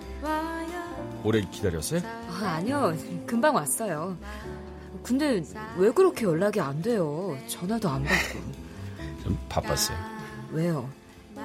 [1.23, 2.01] 오래 기다렸어요?
[2.29, 2.95] 아, 아니요,
[3.27, 4.17] 금방 왔어요.
[5.03, 5.43] 근데
[5.79, 7.37] 왜 그렇게 연락이 안 돼요?
[7.47, 8.39] 전화도 안 받고.
[9.23, 9.97] 좀 바빴어요.
[10.53, 10.89] 왜요?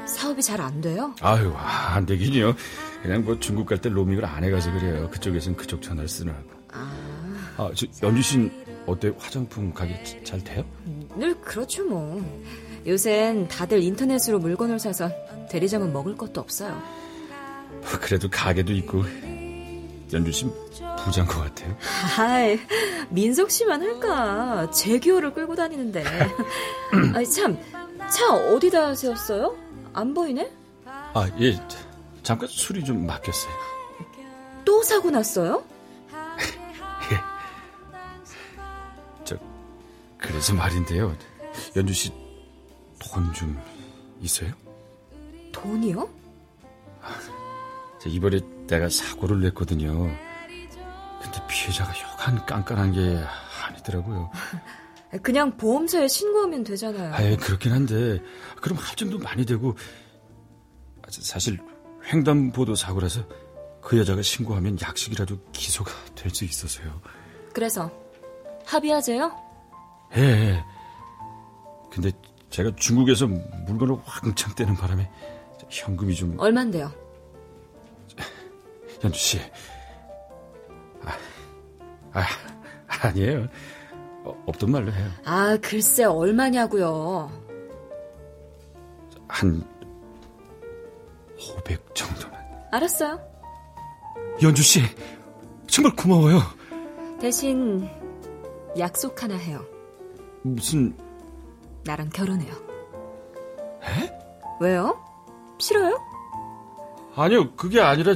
[0.06, 1.14] 사업이 잘 안 돼요?
[1.22, 2.54] 아유, 아, 안 되긴요.
[3.02, 5.10] 그냥 뭐 중국 갈 때 로밍을 안 해가서 그래요.
[5.10, 6.44] 그쪽에선 그쪽 전화를 쓰느라고.
[6.72, 9.14] 아, 저, 연주 씨는 어때?
[9.18, 10.64] 화장품 가게 자- 잘 돼요?
[11.16, 12.22] 늘 그렇죠, 뭐.
[12.88, 15.10] 요샌 다들 인터넷으로 물건을 사서
[15.50, 16.82] 대리점은 먹을 것도 없어요.
[17.82, 19.04] 뭐 그래도 가게도 있고.
[20.12, 20.48] 연주 씨
[21.06, 21.78] 부자인 것 같아요.
[22.18, 22.60] 아이,
[23.10, 24.70] 민석 씨만 할까?
[24.72, 26.04] 제기호를 끌고 다니는데.
[27.14, 27.58] 아니, 참,
[28.12, 29.56] 차 어디다 세웠어요?
[29.94, 30.52] 안 보이네?
[30.86, 31.60] 아, 예.
[32.24, 33.54] 잠깐 술이 좀 막혔어요.
[34.66, 35.64] 또 사고 났어요?
[39.24, 39.38] 저,
[40.18, 41.16] 그래서 말인데요.
[41.76, 42.12] 연주 씨
[43.00, 43.58] 돈 좀
[44.22, 44.52] 있어요?
[45.54, 46.10] 돈이요?
[48.02, 49.92] 저 이번에 내가 사고를 냈거든요.
[51.22, 53.22] 근데 피해자가 여간 깐깐한 게
[53.68, 54.32] 아니더라고요.
[55.24, 57.14] 그냥 보험사에 신고하면 되잖아요.
[57.14, 58.20] 아, 예, 그렇긴 한데
[58.62, 59.76] 그럼 합정도 많이 되고
[61.02, 61.58] 아, 저 사실
[62.12, 63.24] 횡단보도 사고라서
[63.82, 67.02] 그 여자가 신고하면 약식이라도 기소가 될 수 있어서요.
[67.54, 67.92] 그래서
[68.66, 69.32] 합의하재요?
[70.16, 70.64] 예, 예.
[71.92, 72.12] 근데
[72.52, 75.10] 제가 중국에서 물건을 왕창 떼는 바람에
[75.70, 76.92] 현금이 좀 얼만데요?
[79.02, 79.40] 현주 씨.
[81.04, 81.12] 아,
[82.14, 82.26] 아
[83.08, 83.48] 아니에요.
[84.24, 85.10] 어, 없던 말로 해요.
[85.26, 87.32] 아, 글쎄 얼마냐고요.
[89.28, 89.64] 한
[91.58, 92.40] 500 정도만.
[92.72, 93.20] 알았어요.
[94.42, 94.82] 연주 씨,
[95.68, 96.42] 정말 고마워요.
[97.20, 97.90] 대신
[98.78, 99.66] 약속 하나 해요.
[100.42, 100.96] 무슨
[101.86, 102.54] 나랑 결혼해요.
[103.84, 104.20] 에?
[104.62, 104.98] 왜요?
[105.58, 105.98] 싫어요?
[107.16, 108.16] 아니요, 그게 아니라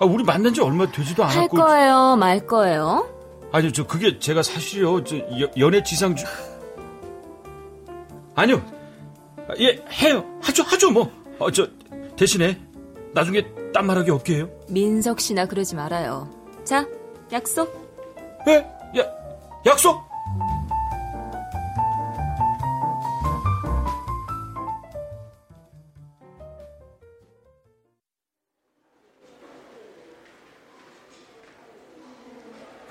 [0.00, 3.08] 아, 우리 만난 지 얼마 되지도 할 않았고 거예요, 말 거예요?
[3.52, 5.04] 아니요, 저 그게 제가 사실이요.
[5.04, 6.24] 저 여- 연애 지상 주
[8.34, 8.60] 아니요.
[9.48, 10.24] 아, 예, 해요.
[10.42, 11.10] 하죠, 하죠 뭐.
[11.38, 11.66] 어, 저
[12.16, 12.58] 대신에
[13.12, 14.48] 나중에 딴 말하기 없게 해요.
[14.68, 16.28] 민석 씨나 그러지 말아요.
[16.64, 16.86] 자,
[17.32, 17.72] 약속.
[18.48, 18.56] 예?
[18.98, 19.04] 야,
[19.66, 20.02] 약속.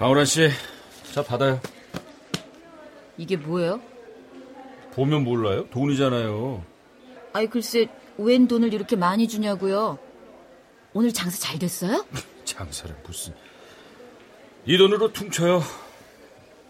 [0.04, 0.50] 강호란 씨,
[1.14, 1.62] 자 받아요.
[3.18, 3.80] 이게 뭐예요?
[4.96, 5.66] 보면 몰라요?
[5.70, 6.62] 돈이잖아요.
[7.32, 7.88] 아이 글쎄
[8.18, 9.98] 웬 돈을 이렇게 많이 주냐고요?
[10.92, 12.04] 오늘 장사 잘 됐어요?
[12.44, 13.34] 장사를 무슨
[14.66, 15.64] 이 돈으로 퉁쳐요.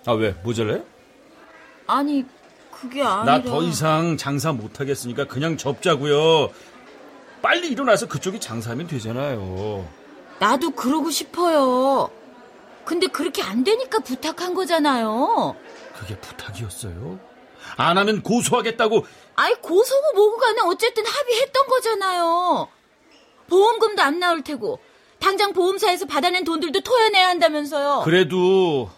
[0.05, 0.83] 아 왜 모자라요?
[1.87, 2.23] 아니
[2.69, 6.51] 그게 아니라 나 더 이상 장사 못 하겠으니까 그냥 접자고요.
[7.41, 9.89] 빨리 일어나서 그쪽이 장사하면 되잖아요.
[10.37, 12.11] 나도 그러고 싶어요.
[12.85, 15.55] 근데 그렇게 안 되니까 부탁한 거잖아요.
[15.95, 17.19] 그게 부탁이었어요.
[17.77, 19.05] 안 하면 고소하겠다고.
[19.35, 22.67] 아이 고소고 뭐고 간에 어쨌든 합의했던 거잖아요.
[23.47, 24.79] 보험금도 안 나올 테고
[25.19, 28.01] 당장 보험사에서 받아낸 돈들도 토해내야 한다면서요.
[28.03, 28.89] 그래도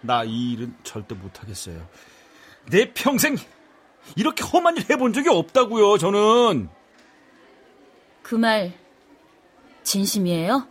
[0.00, 1.86] 나 이 일은 절대 못 하겠어요.
[2.70, 3.36] 내 평생
[4.16, 5.98] 이렇게 험한 일 해본 적이 없다고요.
[5.98, 6.68] 저는
[8.22, 8.72] 그 말
[9.82, 10.66] 진심이에요?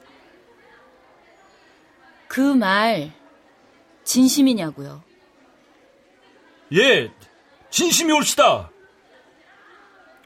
[2.27, 3.11] 그 말
[4.03, 5.03] 진심이냐고요?
[6.73, 7.11] 예
[7.69, 8.71] 진심이 옳시다.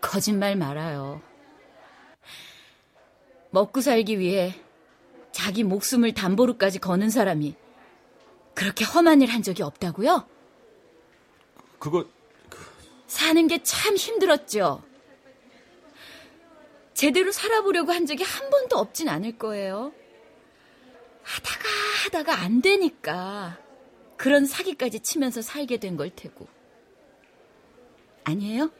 [0.01, 1.21] 거짓말 말아요.
[3.51, 4.55] 먹고 살기 위해
[5.31, 7.55] 자기 목숨을 담보로까지 거는 사람이
[8.55, 10.27] 그렇게 험한 일 한 적이 없다고요?
[11.79, 12.05] 그거
[13.07, 14.83] 사는 게 참 힘들었죠.
[16.93, 19.91] 제대로 살아보려고 한 적이 한 번도 없진 않을 거예요.
[21.35, 21.69] 하다가
[22.05, 23.57] 하다가 안 되니까
[24.17, 26.47] 그런 사기까지 치면서 살게 된 걸 테고.
[28.23, 28.71] 아니에요?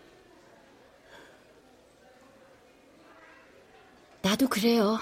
[4.22, 5.00] 나도 그래요.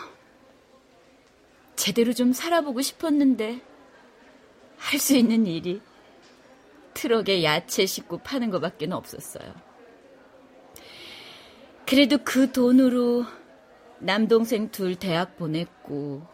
[1.75, 3.61] 제대로 좀 살아보고 싶었는데
[4.77, 5.81] 할 수 있는 일이
[6.93, 9.53] 트럭에 야채 싣고 파는 것밖에 없었어요.
[11.85, 13.25] 그래도 그 돈으로
[13.99, 16.25] 남동생 둘 대학 보냈고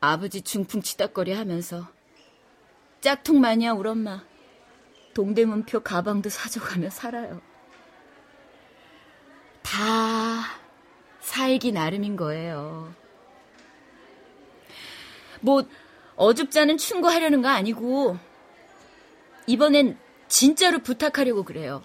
[0.00, 1.88] 아버지 중풍 치다거리 하면서
[3.00, 4.24] 짝퉁 마니아 울 엄마
[5.14, 7.40] 동대문표 가방도 사줘가며 살아요.
[9.62, 9.78] 다
[11.20, 12.94] 살기 나름인 거예요.
[15.40, 15.64] 뭐
[16.16, 18.16] 어줍잖은 충고하려는 거 아니고
[19.46, 21.82] 이번엔 진짜로 부탁하려고 그래요.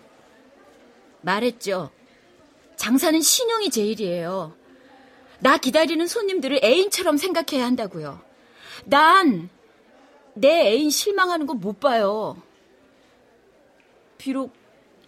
[1.21, 1.91] 말했죠.
[2.75, 4.55] 장사는 신용이 제일이에요.
[5.43, 8.21] 나 기다리는 손님들을 애인처럼 생각해야 한다고요.
[8.85, 9.49] 난
[10.35, 12.41] 내 애인 실망하는 거 못 봐요.
[14.17, 14.53] 비록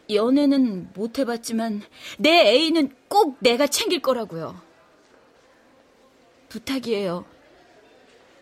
[0.09, 1.81] 연애는 못 해봤지만
[2.19, 4.61] 내 애인은 꼭 내가 챙길 거라고요.
[6.49, 7.25] 부탁이에요.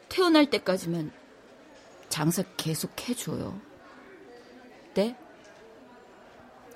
[0.09, 1.11] 태어날 때까지만
[2.09, 3.59] 장사 계속 해줘요.
[4.93, 5.15] 네?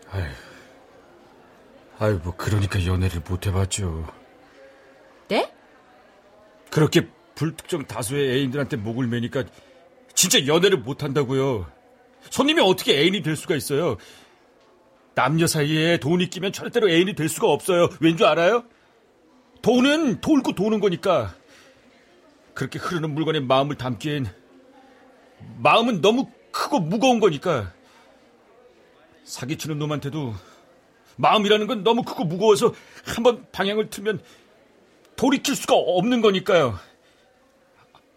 [0.09, 0.23] 아유,
[1.99, 4.07] 아유 뭐 그러니까 연애를 못 해봤죠.
[5.29, 5.51] 네?
[6.71, 9.43] 그렇게 불특정 다수의 애인들한테 목을 매니까
[10.13, 11.71] 진짜 연애를 못 한다고요.
[12.29, 13.97] 손님이 어떻게 애인이 될 수가 있어요?
[15.13, 17.89] 남녀 사이에 돈이 끼면 절대로 애인이 될 수가 없어요.
[17.99, 18.63] 왠 줄 알아요?
[19.61, 21.33] 돈은 돌고 도는 거니까.
[22.53, 24.27] 그렇게 흐르는 물건에 마음을 담기엔
[25.57, 27.73] 마음은 너무 크고 무거운 거니까.
[29.23, 30.33] 사기치는 놈한테도
[31.17, 32.73] 마음이라는 건 너무 크고 무거워서
[33.05, 34.21] 한번 방향을 틀면
[35.17, 36.79] 돌이킬 수가 없는 거니까요.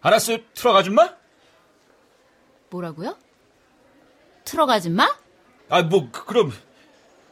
[0.01, 1.13] 알았어요, 트럭 아줌마?
[2.69, 3.17] 뭐라고요?
[4.45, 5.13] 트럭 아줌마?
[5.69, 6.51] 아, 뭐, 그, 그럼,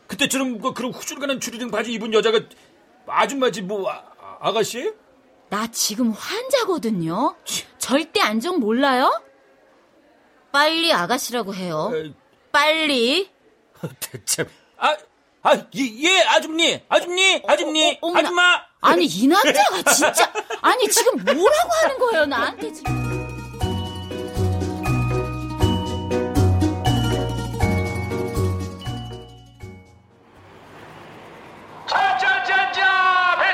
[0.08, 2.42] 그때처럼, 그, 그런 후줄가는 추리닝 바지 입은 여자가
[3.08, 4.04] 아줌마지, 뭐, 아,
[4.42, 4.94] 아가씨?
[5.50, 7.36] 나 지금 환자거든요.
[7.78, 9.24] 절대 안정 몰라요?
[10.52, 11.92] 빨리 아가씨라고 해요.
[12.52, 13.30] 빨리.
[14.00, 14.46] 대체,
[14.78, 14.96] 아,
[15.50, 18.20] 아, 예, 예 아줌니, 아줌니, 아줌니, 어, 어머나.
[18.20, 18.62] 아줌마.
[18.82, 20.32] 아니, 이 남자가 진짜.
[20.62, 23.00] 아니, 지금 뭐라고 하는 거예요, 나한테 지금.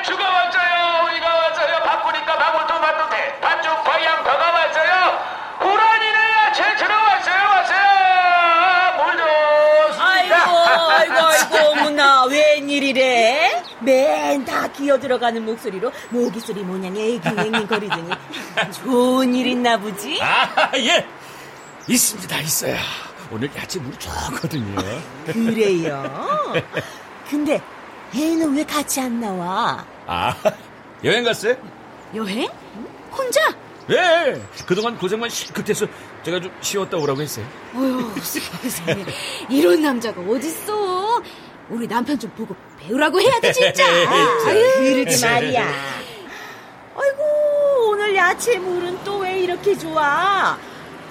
[0.06, 5.20] 배추가 왔어요 우리가 왔어요 바쁘니까 방울토마토 대 반죽 과양파가 왔어요
[5.60, 13.64] 고라니네 야채 들어왔어요 왔어요 물도 아이고, 아이고, 아이고, 어머나, 웬 일이래?
[13.82, 18.10] 맨 다 기어 들어가는 목소리로 모기소리 모양 애기앵앵 거리더니
[18.84, 20.20] 좋은 일 있나 보지?
[20.22, 21.06] 아, 예.
[21.88, 22.76] 있습니다, 있어요.
[23.32, 24.76] 오늘 야채 물이 좋거든요.
[25.26, 26.54] 그래요?
[27.30, 27.62] 근데
[28.14, 29.86] 애는 왜 같이 안 나와?
[30.06, 30.34] 아,
[31.04, 31.56] 여행 갔어요?
[32.14, 32.48] 여행?
[33.12, 33.40] 혼자?
[33.90, 34.42] 예.
[34.66, 35.86] 그동안 고생만 실컷 해서
[36.24, 37.46] 제가 좀 쉬었다 오라고 했어요.
[37.76, 39.06] 어휴, 세상에.
[39.50, 41.22] 이런 남자가 어딨어.
[41.70, 43.84] 우리 남편 좀 보고 배우라고 해야 돼, 진짜.
[44.48, 45.64] 아유, 그러지 말이야.
[46.96, 50.58] 아이고, 오늘 야채 물은 또 왜 이렇게 좋아?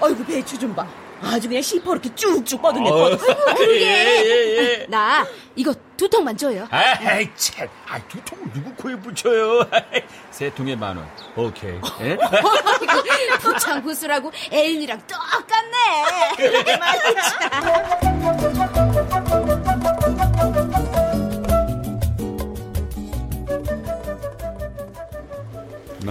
[0.01, 0.87] 아이고, 배추 좀 봐.
[1.23, 3.17] 아주 그냥 시퍼렇게 쭉쭉 뻗었네, 뻗어.
[3.17, 3.81] 그러게.
[3.87, 4.87] 예, 예, 예.
[4.89, 6.67] 나 이거 두 통만 줘요.
[6.71, 7.67] 아이, 참.
[7.89, 9.67] 아, 두 통을 누구 코에 붙여요?
[10.31, 11.09] 세 통에 만 원.
[11.37, 11.81] 오케이.
[12.03, 12.19] 예?
[13.41, 15.79] 부창 구수라고 애인이랑 똑같네.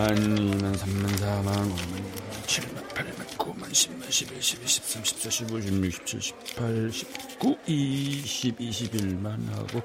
[0.04, 2.14] 만, 이만, 삼만, 사만, 오만,
[2.45, 9.47] 칠만, 팔만, 구만, 십만, 십일, 십이, 십삼, 십사, 십오, 십육, 십칠, 십팔, 십구, 이십, 이십일만
[9.54, 9.82] 하고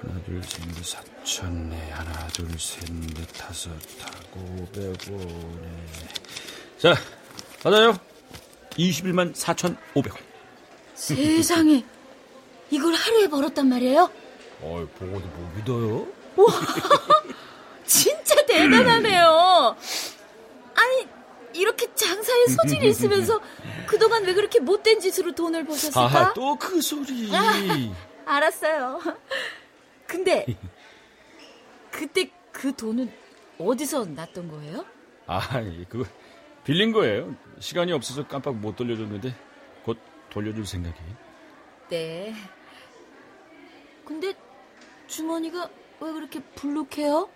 [0.00, 3.70] 하나, 둘, 셋, 넷, 사천 네 하나, 둘, 셋, 넷, 다섯
[4.02, 5.86] 하고 오백오네
[6.78, 6.94] 자,
[7.60, 7.98] 받아요.
[8.76, 10.16] 21만 4,500원.
[10.94, 11.84] 세상에.
[12.70, 14.08] 이걸 하루에 벌었단 말이에요?
[14.60, 16.06] 어이, 보고도 못 믿어요?
[17.84, 18.21] 진짜
[18.70, 19.76] 대단하네요.
[20.74, 21.08] 아니,
[21.54, 23.40] 이렇게 장사에 소질이 있으면서
[23.86, 26.32] 그동안 왜 그렇게 못된 짓으로 돈을 버셨을까?
[26.34, 27.30] 또 그 소리.
[28.24, 29.00] 알았어요.
[30.06, 30.46] 근데
[31.90, 33.12] 그때 그그 돈은
[33.58, 34.84] 어디서 났던 거예요?
[35.26, 35.40] 아,
[35.88, 36.04] 그거
[36.64, 37.34] 빌린 거예요.
[37.58, 39.34] 시간이 없어서 깜빡 못 돌려줬는데
[39.84, 39.98] 곧
[40.30, 41.16] 돌려줄 생각이에요.
[41.90, 42.34] 네.
[44.04, 44.34] 근데
[45.06, 45.68] 주머니가
[46.00, 47.28] 왜 그렇게 불룩해요?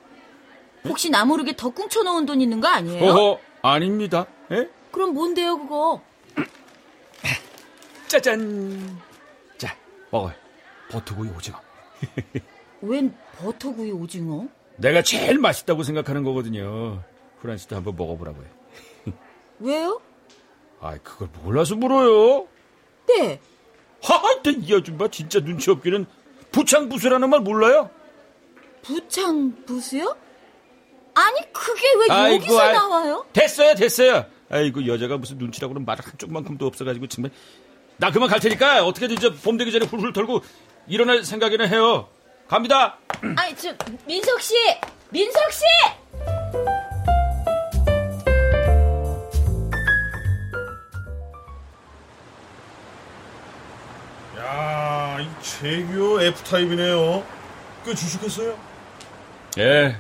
[0.85, 3.05] 혹시 나 모르게 더 꿍쳐놓은 돈 있는 거 아니에요?
[3.05, 4.27] 어허, 아닙니다.
[4.53, 4.69] 예?
[4.91, 6.01] 그럼 뭔데요, 그거?
[8.09, 8.99] 짜잔.
[9.59, 9.77] 자,
[10.11, 10.35] 먹어요.
[10.91, 11.61] 버터구이 오징어.
[12.83, 14.47] 웬 버터구이 오징어?
[14.77, 17.03] 내가 제일 맛있다고 생각하는 거거든요.
[17.41, 18.47] 프란스도 한번 먹어보라고요.
[19.61, 20.01] 왜요?
[20.81, 22.47] 아, 그걸 몰라서 물어요.
[23.09, 23.41] 네.
[24.03, 26.07] 하하튼 이 아줌마 진짜 눈치 없기는
[26.53, 27.91] 부창부수라는 말 몰라요?
[28.83, 30.17] 부창부수요?
[31.17, 33.25] 아니 그게 왜 아이고, 여기서 아이, 나와요?
[33.33, 34.27] 됐어요, 됐어요.
[34.51, 37.31] 아이고 여자가 무슨 눈치라고는 말 한쪽만큼도 없어가지고 정말
[37.97, 40.43] 나 그만 갈 테니까 어떻게든 이제 봄 되기 전에 훌훌 털고
[40.87, 42.09] 일어날 생각이나 해요.
[42.49, 42.99] 갑니다.
[43.37, 43.75] 아니 저
[44.07, 44.55] 민석 씨,
[45.11, 45.65] 민석 씨.
[54.39, 57.25] 야, 이 재규 F타입이네요.
[57.85, 58.57] 꽤 주식했어요?
[59.59, 59.97] 예,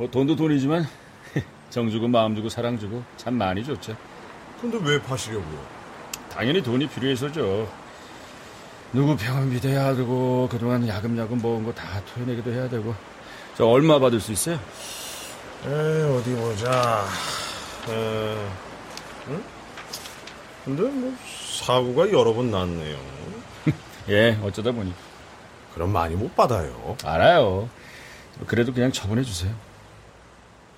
[0.00, 0.88] 뭐 돈도 돈이지만
[1.68, 3.94] 정 주고 마음 주고 사랑 주고 참 많이 줬죠.
[4.58, 5.58] 근데 왜 파시려고요?
[6.32, 7.70] 당연히 돈이 필요해서죠.
[8.94, 12.94] 누구 병원 비 대야 되고 그동안 야금야금 모은 거 다 토해내기도 해야 되고
[13.54, 14.58] 저 얼마 받을 수 있어요?
[15.66, 15.68] 에
[16.16, 17.04] 어디 보자.
[17.90, 18.36] 에,
[19.28, 19.44] 응?
[20.64, 21.14] 근데 뭐
[21.60, 22.96] 사고가 여러 번 났네요.
[24.08, 24.94] 예, 어쩌다 보니.
[25.74, 26.96] 그럼 많이 못 받아요.
[27.04, 27.68] 알아요.
[28.46, 29.52] 그래도 그냥 처분해 주세요.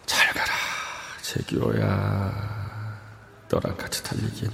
[0.07, 0.53] 잘 가라,
[1.23, 2.53] 재규어야.
[3.49, 4.51] 너랑 같이 달리기엔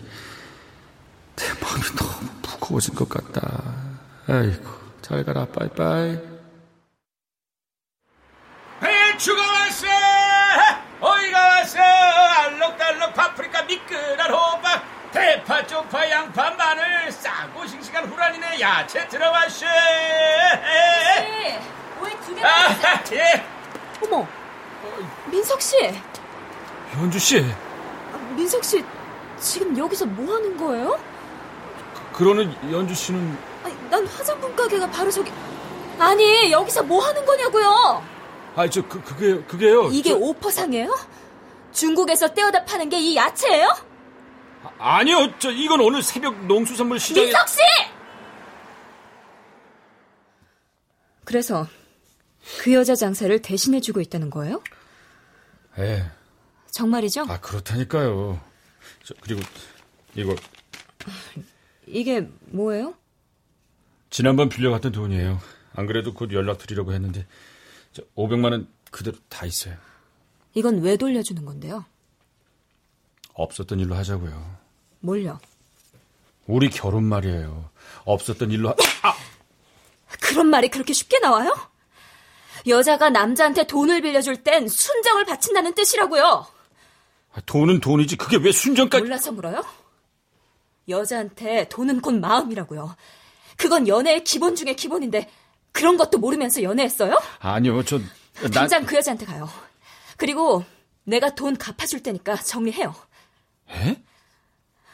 [1.37, 3.63] 내 마음이 너무 무거워진 것 같다.
[4.29, 4.69] 아이고,
[5.03, 6.19] 잘 가라, 빠이빠이.
[8.81, 9.87] 배추가 왔어!
[11.01, 11.79] 어이가 왔어!
[11.81, 19.67] 알록달록 파프리카 미끈한 호박, 대파, 쪽파, 양파, 마늘, 싸고 싱싱한 후라니네 야채 들어왔어!
[22.01, 22.45] 오이 두 개.
[22.45, 23.45] 아, 예.
[24.05, 24.27] 어머,
[25.31, 25.77] 민석 씨,
[26.93, 27.45] 현주 씨,
[28.37, 28.85] 민석 씨
[29.41, 30.99] 지금 여기서 뭐 하는 거예요?
[32.13, 35.31] 그러는 연주 씨는 아니, 난 화장품 가게가 바로 저기.
[35.99, 38.03] 아니, 여기서 뭐 하는 거냐고요?
[38.57, 39.89] 아, 저 그, 그게 그게요.
[39.93, 40.97] 이게 저- 오퍼상이에요?
[41.73, 43.69] 중국에서 떼어다 파는 게 이 야채예요?
[44.79, 45.29] 아, 아니요.
[45.39, 47.59] 저 이건 오늘 새벽 농수산물 시장에 민석 씨!
[51.25, 51.67] 그래서
[52.61, 54.63] 그 여자 장사를 대신해주고 있다는 거예요?
[55.79, 56.11] 예.
[56.71, 57.23] 정말이죠?
[57.29, 58.41] 아, 그렇다니까요.
[59.05, 59.41] 저, 그리고
[60.15, 60.35] 이거
[61.87, 62.95] 이게 뭐예요?
[64.11, 65.41] 지난번 빌려갔던 돈이에요.
[65.75, 67.27] 안 그래도 곧 연락드리려고 했는데
[67.93, 69.77] 저 500만 원 그대로 다 있어요.
[70.55, 71.85] 이건 왜 돌려주는 건데요?
[73.35, 74.57] 없었던 일로 하자고요.
[75.01, 75.39] 뭘요?
[76.47, 77.71] 우리 결혼 말이에요.
[78.05, 78.75] 없었던 일로 하...
[79.03, 79.17] 아!
[80.21, 81.55] 그런 말이 그렇게 쉽게 나와요?
[82.67, 86.47] 여자가 남자한테 돈을 빌려줄 땐 순정을 바친다는 뜻이라고요.
[87.33, 89.65] 아, 돈은 돈이지 그게 왜 순정까지 몰라서 물어요?
[90.89, 92.97] 여자한테 돈은 곧 마음이라고요.
[93.57, 95.31] 그건 연애의 기본 중에 기본인데
[95.73, 97.21] 그런 것도 모르면서 연애했어요?
[97.41, 97.83] 아니요.
[97.85, 97.99] 저
[98.41, 98.51] 난...
[98.51, 99.49] 당장 그 여자한테 가요.
[100.17, 100.65] 그리고
[101.05, 102.95] 내가 돈 갚아줄 테니까 정리해요.
[103.71, 104.03] 에?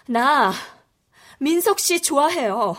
[0.06, 0.52] 나
[1.38, 2.76] 민석 씨 좋아해요.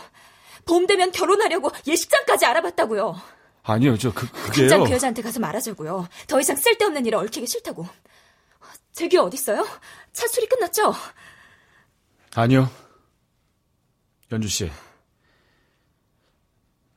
[0.64, 3.20] 봄 되면 결혼하려고 예식장까지 알아봤다고요.
[3.66, 3.96] 아니요.
[3.98, 4.68] 저 그, 그게요.
[4.68, 6.08] 당장 그 여자한테 가서 말하자고요.
[6.28, 7.86] 더 이상 쓸데없는 일에 얽히기 싫다고.
[8.92, 9.66] 재규 어딨어요?
[10.12, 10.94] 차 수리 끝났죠?
[12.34, 12.70] 아니요.
[14.32, 14.70] 연주 씨.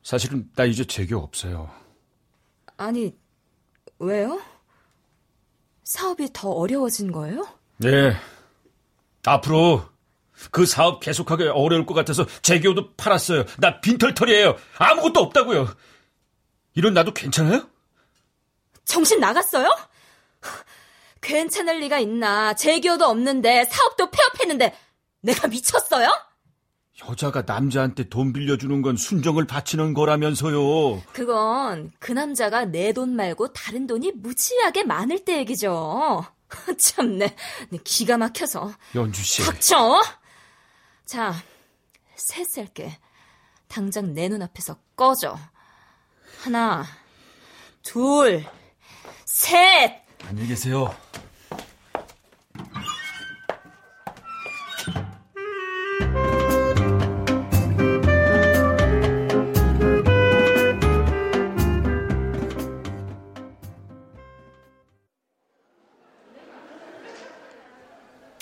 [0.02, 1.70] 사실은 나 이제 재교 없어요.
[2.76, 3.14] 아니,
[3.98, 4.40] 왜요?
[5.84, 7.46] 사업이 더 어려워진 거예요?
[7.78, 8.16] 네.
[9.26, 9.84] 앞으로
[10.50, 13.44] 그 사업 계속하기 어려울 것 같아서 재교도 팔았어요.
[13.58, 14.56] 나 빈털털이에요.
[14.78, 15.68] 아무것도 없다고요.
[16.80, 17.68] 이런 나도 괜찮아요?
[18.86, 19.68] 정신 나갔어요?
[21.20, 22.54] 괜찮을 리가 있나.
[22.54, 24.74] 재교도 없는데 사업도 폐업했는데
[25.20, 26.08] 내가 미쳤어요?
[27.06, 31.02] 여자가 남자한테 돈 빌려주는 건 순정을 바치는 거라면서요.
[31.12, 36.24] 그건 그 남자가 내 돈 말고 다른 돈이 무지하게 많을 때 얘기죠.
[36.78, 37.36] 참내
[37.68, 38.72] 내 기가 막혀서.
[38.94, 39.42] 연주 씨.
[39.44, 40.00] 닥쳐!
[41.04, 41.34] 자,
[42.16, 42.98] 셋 셀게.
[43.68, 45.36] 당장 내 눈앞에서 꺼져.
[46.42, 46.86] 하나,
[47.82, 48.44] 둘,
[49.26, 50.02] 셋!
[50.26, 50.94] 안녕히 계세요.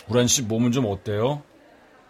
[0.09, 1.43] 우란 씨 몸은 좀 어때요?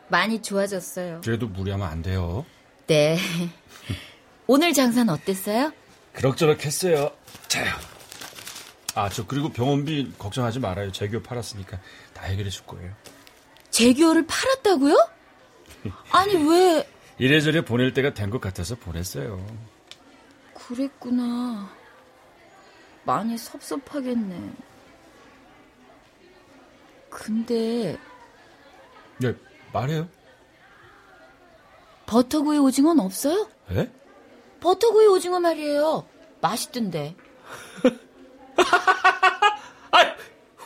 [0.09, 1.23] 많이 좋아졌어요.
[1.25, 2.45] 그래도 무리하면 안 돼요.
[2.87, 3.17] 네.
[4.51, 5.73] 오늘 장사는 어땠어요?
[6.15, 7.13] 그럭저럭 했어요.
[7.49, 7.71] 자요.
[8.95, 10.91] 아, 저 그리고 병원비 걱정하지 말아요.
[10.91, 11.79] 재교 팔았으니까
[12.15, 12.93] 다 해결해 줄 거예요.
[13.71, 14.97] 재교를 팔았다고요?
[16.11, 16.89] 아니 왜
[17.19, 19.45] 이래저래 보낼 때가 된 것 같아서 보냈어요.
[20.55, 21.71] 그랬구나.
[23.05, 24.51] 많이 섭섭하겠네.
[27.11, 27.99] 근데
[29.19, 29.35] 네,
[29.75, 30.09] 말해요.
[32.07, 33.47] 버터구이 오징어는 없어요?
[33.73, 33.91] 예?
[34.61, 36.07] 버터구이 오징어 말이에요.
[36.41, 37.15] 맛있던데.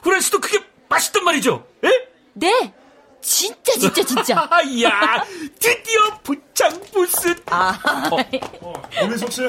[0.02, 1.66] 후란 씨도 그게 맛있단 말이죠?
[1.84, 2.08] 예?
[2.34, 2.74] 네.
[3.20, 4.34] 진짜 진짜 진짜.
[4.82, 5.24] 야,
[5.58, 7.34] 드디어 부창 부스.
[7.46, 7.78] 아.
[9.02, 9.42] 오민석 씨.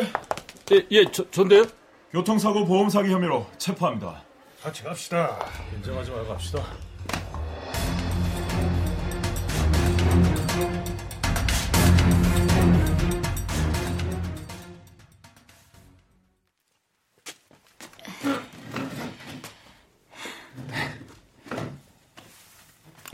[0.72, 1.66] 예, 예, 저, 전데요?
[2.12, 4.24] 교통사고 보험 사기 혐의로 체포합니다.
[4.62, 5.40] 같이 갑시다.
[5.76, 6.64] 인정하지 말고 갑시다.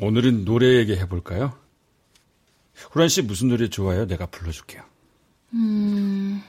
[0.02, 1.58] 오늘은 노래 얘기 해 볼까요?
[2.92, 4.06] 후란 씨 무슨 노래 좋아해요?
[4.08, 4.84] 내가 불러줄게요.
[5.54, 6.42] 음.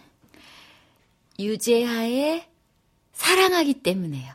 [1.39, 2.49] 유재하의
[3.13, 4.33] 사랑하기 때문에요.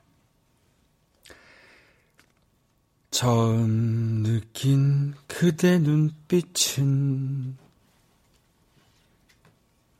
[3.11, 7.57] 처음 느낀 그대 눈빛은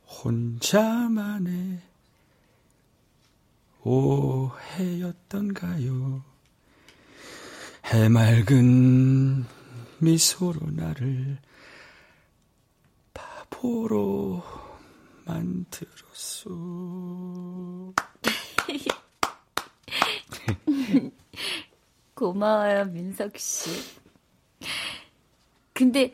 [0.06, 1.80] 혼자만의
[3.82, 5.16] 오해였던가요?
[7.86, 9.44] 해맑은
[9.98, 11.38] 미소로 나를
[13.14, 14.42] 바보로
[15.24, 16.50] 만들었소.
[22.14, 23.70] 고마워요, 민석 씨.
[25.72, 26.12] 근데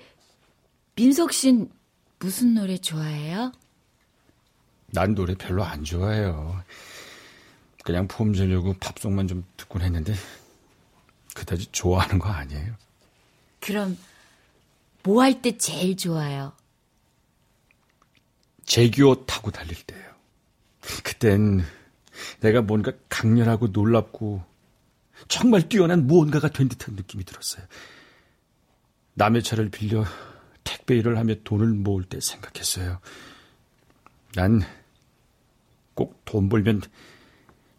[0.95, 1.71] 민석 씨는
[2.19, 3.51] 무슨 노래 좋아해요?
[4.89, 6.63] 난 노래 별로 안 좋아해요.
[7.83, 10.13] 그냥 폼 주려고 팝송만 좀 듣곤 했는데
[11.43, 12.75] 그다지 좋아하는 거 아니에요.
[13.61, 13.99] 그럼
[15.03, 16.53] 뭐 할 때 제일 좋아요?
[18.65, 20.13] 제규어 타고 달릴 때예요.
[21.03, 21.65] 그땐
[22.41, 24.45] 내가 뭔가 강렬하고 놀랍고
[25.29, 27.67] 정말 뛰어난 무언가가 된 듯한 느낌이 들었어요.
[29.15, 30.05] 남의 차를 빌려
[30.65, 33.01] 택배 일을 하며 돈을 모을 때 생각했어요.
[34.35, 34.63] 난
[35.95, 36.81] 꼭 돈 벌면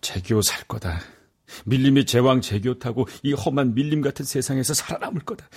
[0.01, 0.99] 재규어 살 거다.
[1.65, 5.47] 밀림의 제왕 재규어 타고 이 험한 밀림 같은 세상에서 살아남을 거다.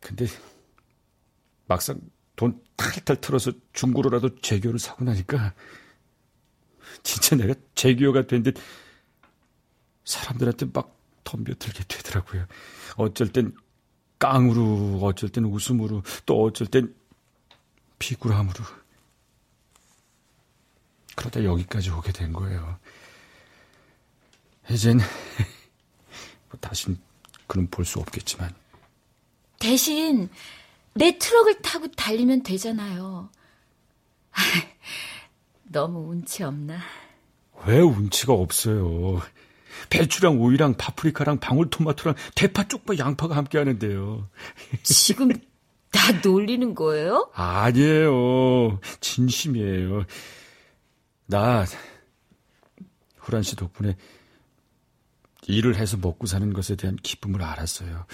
[0.00, 0.26] 근데
[1.66, 2.00] 막상
[2.36, 5.54] 돈 탈탈 털어서 중고로라도 재규어를 사고 나니까
[7.02, 8.56] 진짜 내가 재규어가 된 듯
[10.04, 12.46] 사람들한테 막 덤벼들게 되더라고요.
[12.96, 13.54] 어쩔 땐
[14.18, 16.94] 깡으로, 어쩔 땐 웃음으로, 또 어쩔 땐
[17.98, 18.64] 비굴함으로.
[21.14, 22.78] 그러다 여기까지 오게 된 거예요.
[24.70, 24.98] 이젠
[26.50, 26.98] 뭐 다신
[27.46, 28.54] 그는 볼수 없겠지만
[29.58, 30.28] 대신
[30.94, 33.30] 내 트럭을 타고 달리면 되잖아요.
[35.64, 36.78] 너무 운치 없나?
[37.66, 39.22] 왜 운치가 없어요?
[39.88, 44.28] 배추랑 오이랑 파프리카랑 방울토마토랑 대파, 쪽파, 양파가 함께 하는데요.
[44.82, 45.30] 지금
[45.90, 47.30] 나 놀리는 거예요?
[47.34, 48.80] 아니에요.
[49.00, 50.04] 진심이에요.
[51.26, 51.64] 나
[53.18, 53.96] 후란 씨 덕분에
[55.46, 58.06] 일을 해서 먹고 사는 것에 대한 기쁨을 알았어요.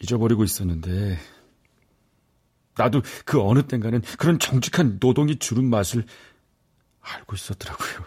[0.00, 1.18] 잊어버리고 있었는데
[2.76, 6.04] 나도 그 어느 땐가는 그런 정직한 노동이 주는 맛을
[7.00, 8.04] 알고 있었더라고요.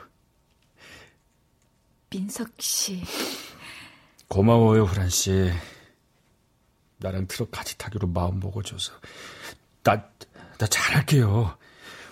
[2.09, 3.03] 민석 씨.
[4.27, 5.51] 고마워요, 후란 씨.
[6.97, 8.93] 나랑 트럭 같이 타기로 마음 먹어줘서.
[9.83, 10.09] 나,
[10.57, 11.57] 나 잘할게요.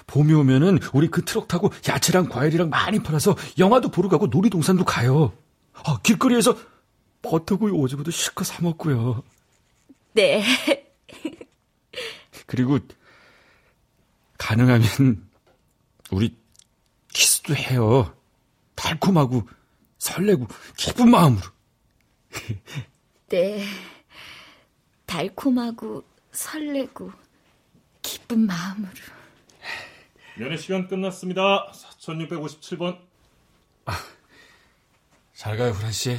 [0.10, 5.34] 봄이 오면은 우리 그 트럭 타고 야채랑 과일이랑 많이 팔아서 영화도 보러 가고 놀이동산도 가요.
[5.74, 6.58] 아, 길거리에서
[7.22, 9.24] 버터구이 오즈부도 실컷 사 먹고요.
[10.14, 10.44] 네.
[12.48, 12.80] 그리고
[14.38, 15.30] 가능하면
[16.10, 16.36] 우리
[17.14, 18.16] 키스도 해요.
[18.74, 19.48] 달콤하고
[20.00, 21.44] 설레고 기쁜 마음으로.
[23.30, 23.64] 네.
[25.06, 27.12] 달콤하고 설레고
[28.02, 29.19] 기쁜 마음으로.
[30.40, 31.70] 면회 시간 끝났습니다.
[32.00, 32.98] 4657번.
[35.34, 36.18] 잘 가요, 후란 씨.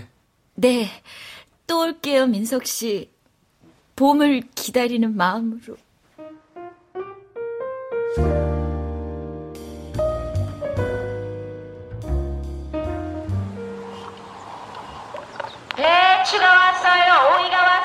[0.57, 0.91] 네.
[1.66, 3.11] 또 올게요, 민석 씨.
[3.97, 5.77] 봄을 기다리는 마음으로.
[15.77, 17.43] 배 배추가 왔어요.
[17.43, 17.80] 오이가 왔어요.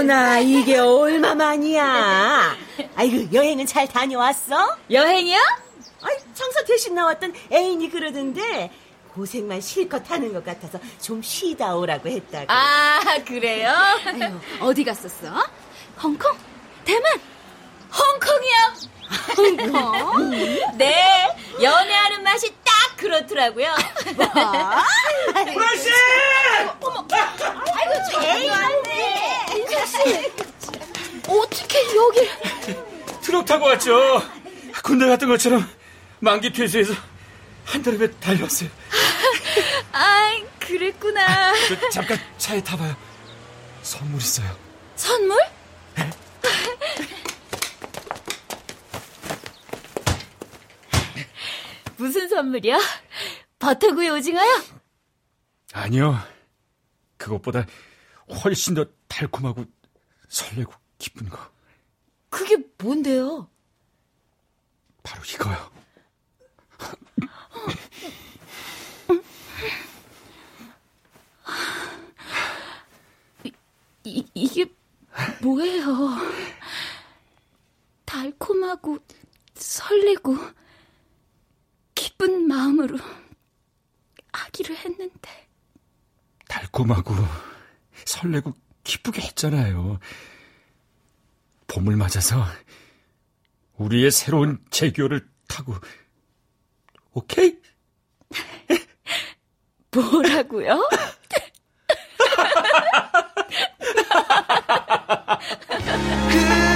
[0.00, 2.54] 어머나, 이게 얼마만이야.
[2.96, 4.76] 아이고, 여행은 잘 다녀왔어?
[4.90, 5.38] 여행이요?
[6.02, 8.70] 아이, 청소 대신 나왔던 애인이 그러던데,
[9.14, 12.44] 고생만 실컷 하는 것 같아서 좀 쉬다 오라고 했다고.
[12.52, 13.72] 아, 그래요?
[14.60, 15.28] 어디 갔었어?
[16.02, 16.36] 홍콩?
[16.84, 17.12] 대만?
[17.92, 18.56] 홍콩이요?
[19.36, 20.30] 홍콩?
[20.78, 21.28] 네,
[21.60, 23.74] 연애하는 맛이 딱 그렇더라고요.
[25.54, 25.90] 호라씨!
[26.70, 29.46] 아이고, 저 애인 왔네.
[29.56, 30.32] 인석씨,
[31.28, 32.30] 어떻게 여길.
[33.22, 34.22] 트럭 타고 왔죠.
[34.82, 35.68] 군대 갔던 것처럼
[36.20, 36.94] 만기 퇴소해서
[37.64, 38.68] 한 달음에 달려왔어요.
[39.92, 40.30] 아,
[40.60, 41.52] 그랬구나.
[41.68, 42.94] 저 잠깐 차에 타봐요.
[43.82, 44.56] 선물 있어요.
[44.96, 45.38] 선물?
[51.96, 52.78] 무슨 선물이야?
[53.58, 54.62] 버터구이 오징어요?
[55.72, 56.16] 아니요.
[57.16, 57.66] 그것보다
[58.44, 59.64] 훨씬 더 달콤하고
[60.28, 61.38] 설레고 기쁜 거.
[62.28, 63.48] 그게 뭔데요?
[65.02, 65.70] 바로 이거요.
[74.04, 74.66] 이, 이게
[75.42, 76.16] 뭐예요?
[78.04, 78.98] 달콤하고
[79.54, 80.36] 설레고
[82.16, 82.98] 기쁜 마음으로
[84.32, 85.48] 하기로 했는데
[86.48, 87.14] 달콤하고
[88.06, 88.54] 설레고
[88.84, 89.98] 기쁘게 했잖아요.
[91.66, 92.42] 봄을 맞아서
[93.74, 95.74] 우리의 새로운 재교를 타고
[97.12, 97.58] 오케이?
[99.92, 100.88] 뭐라고요?
[106.30, 106.66] 눈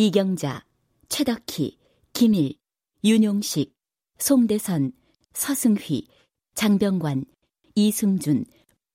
[0.00, 0.64] 이경자,
[1.08, 1.76] 최덕희,
[2.12, 2.54] 김일,
[3.02, 3.74] 윤용식,
[4.20, 4.92] 송대선,
[5.32, 6.06] 서승휘,
[6.54, 7.24] 장병관,
[7.74, 8.44] 이승준,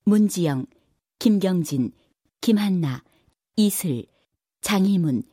[0.06, 0.66] 문지영,
[1.20, 1.92] 김경진,
[2.40, 3.04] 김한나,
[3.58, 4.06] 이슬,
[4.62, 5.24] 장희문,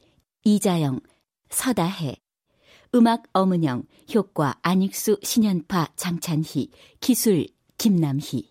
[0.43, 0.99] 이자영,
[1.51, 2.17] 서다혜,
[2.97, 7.47] 음악 어문영, 효과 안익수, 신연파, 장찬희, 기술
[7.79, 8.50] 김남희.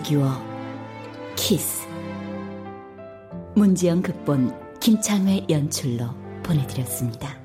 [0.00, 0.30] 재규어
[1.36, 1.86] 키스
[3.54, 6.06] 문지영 극본 김창회 연출로
[6.42, 7.39] 보내드렸습니다.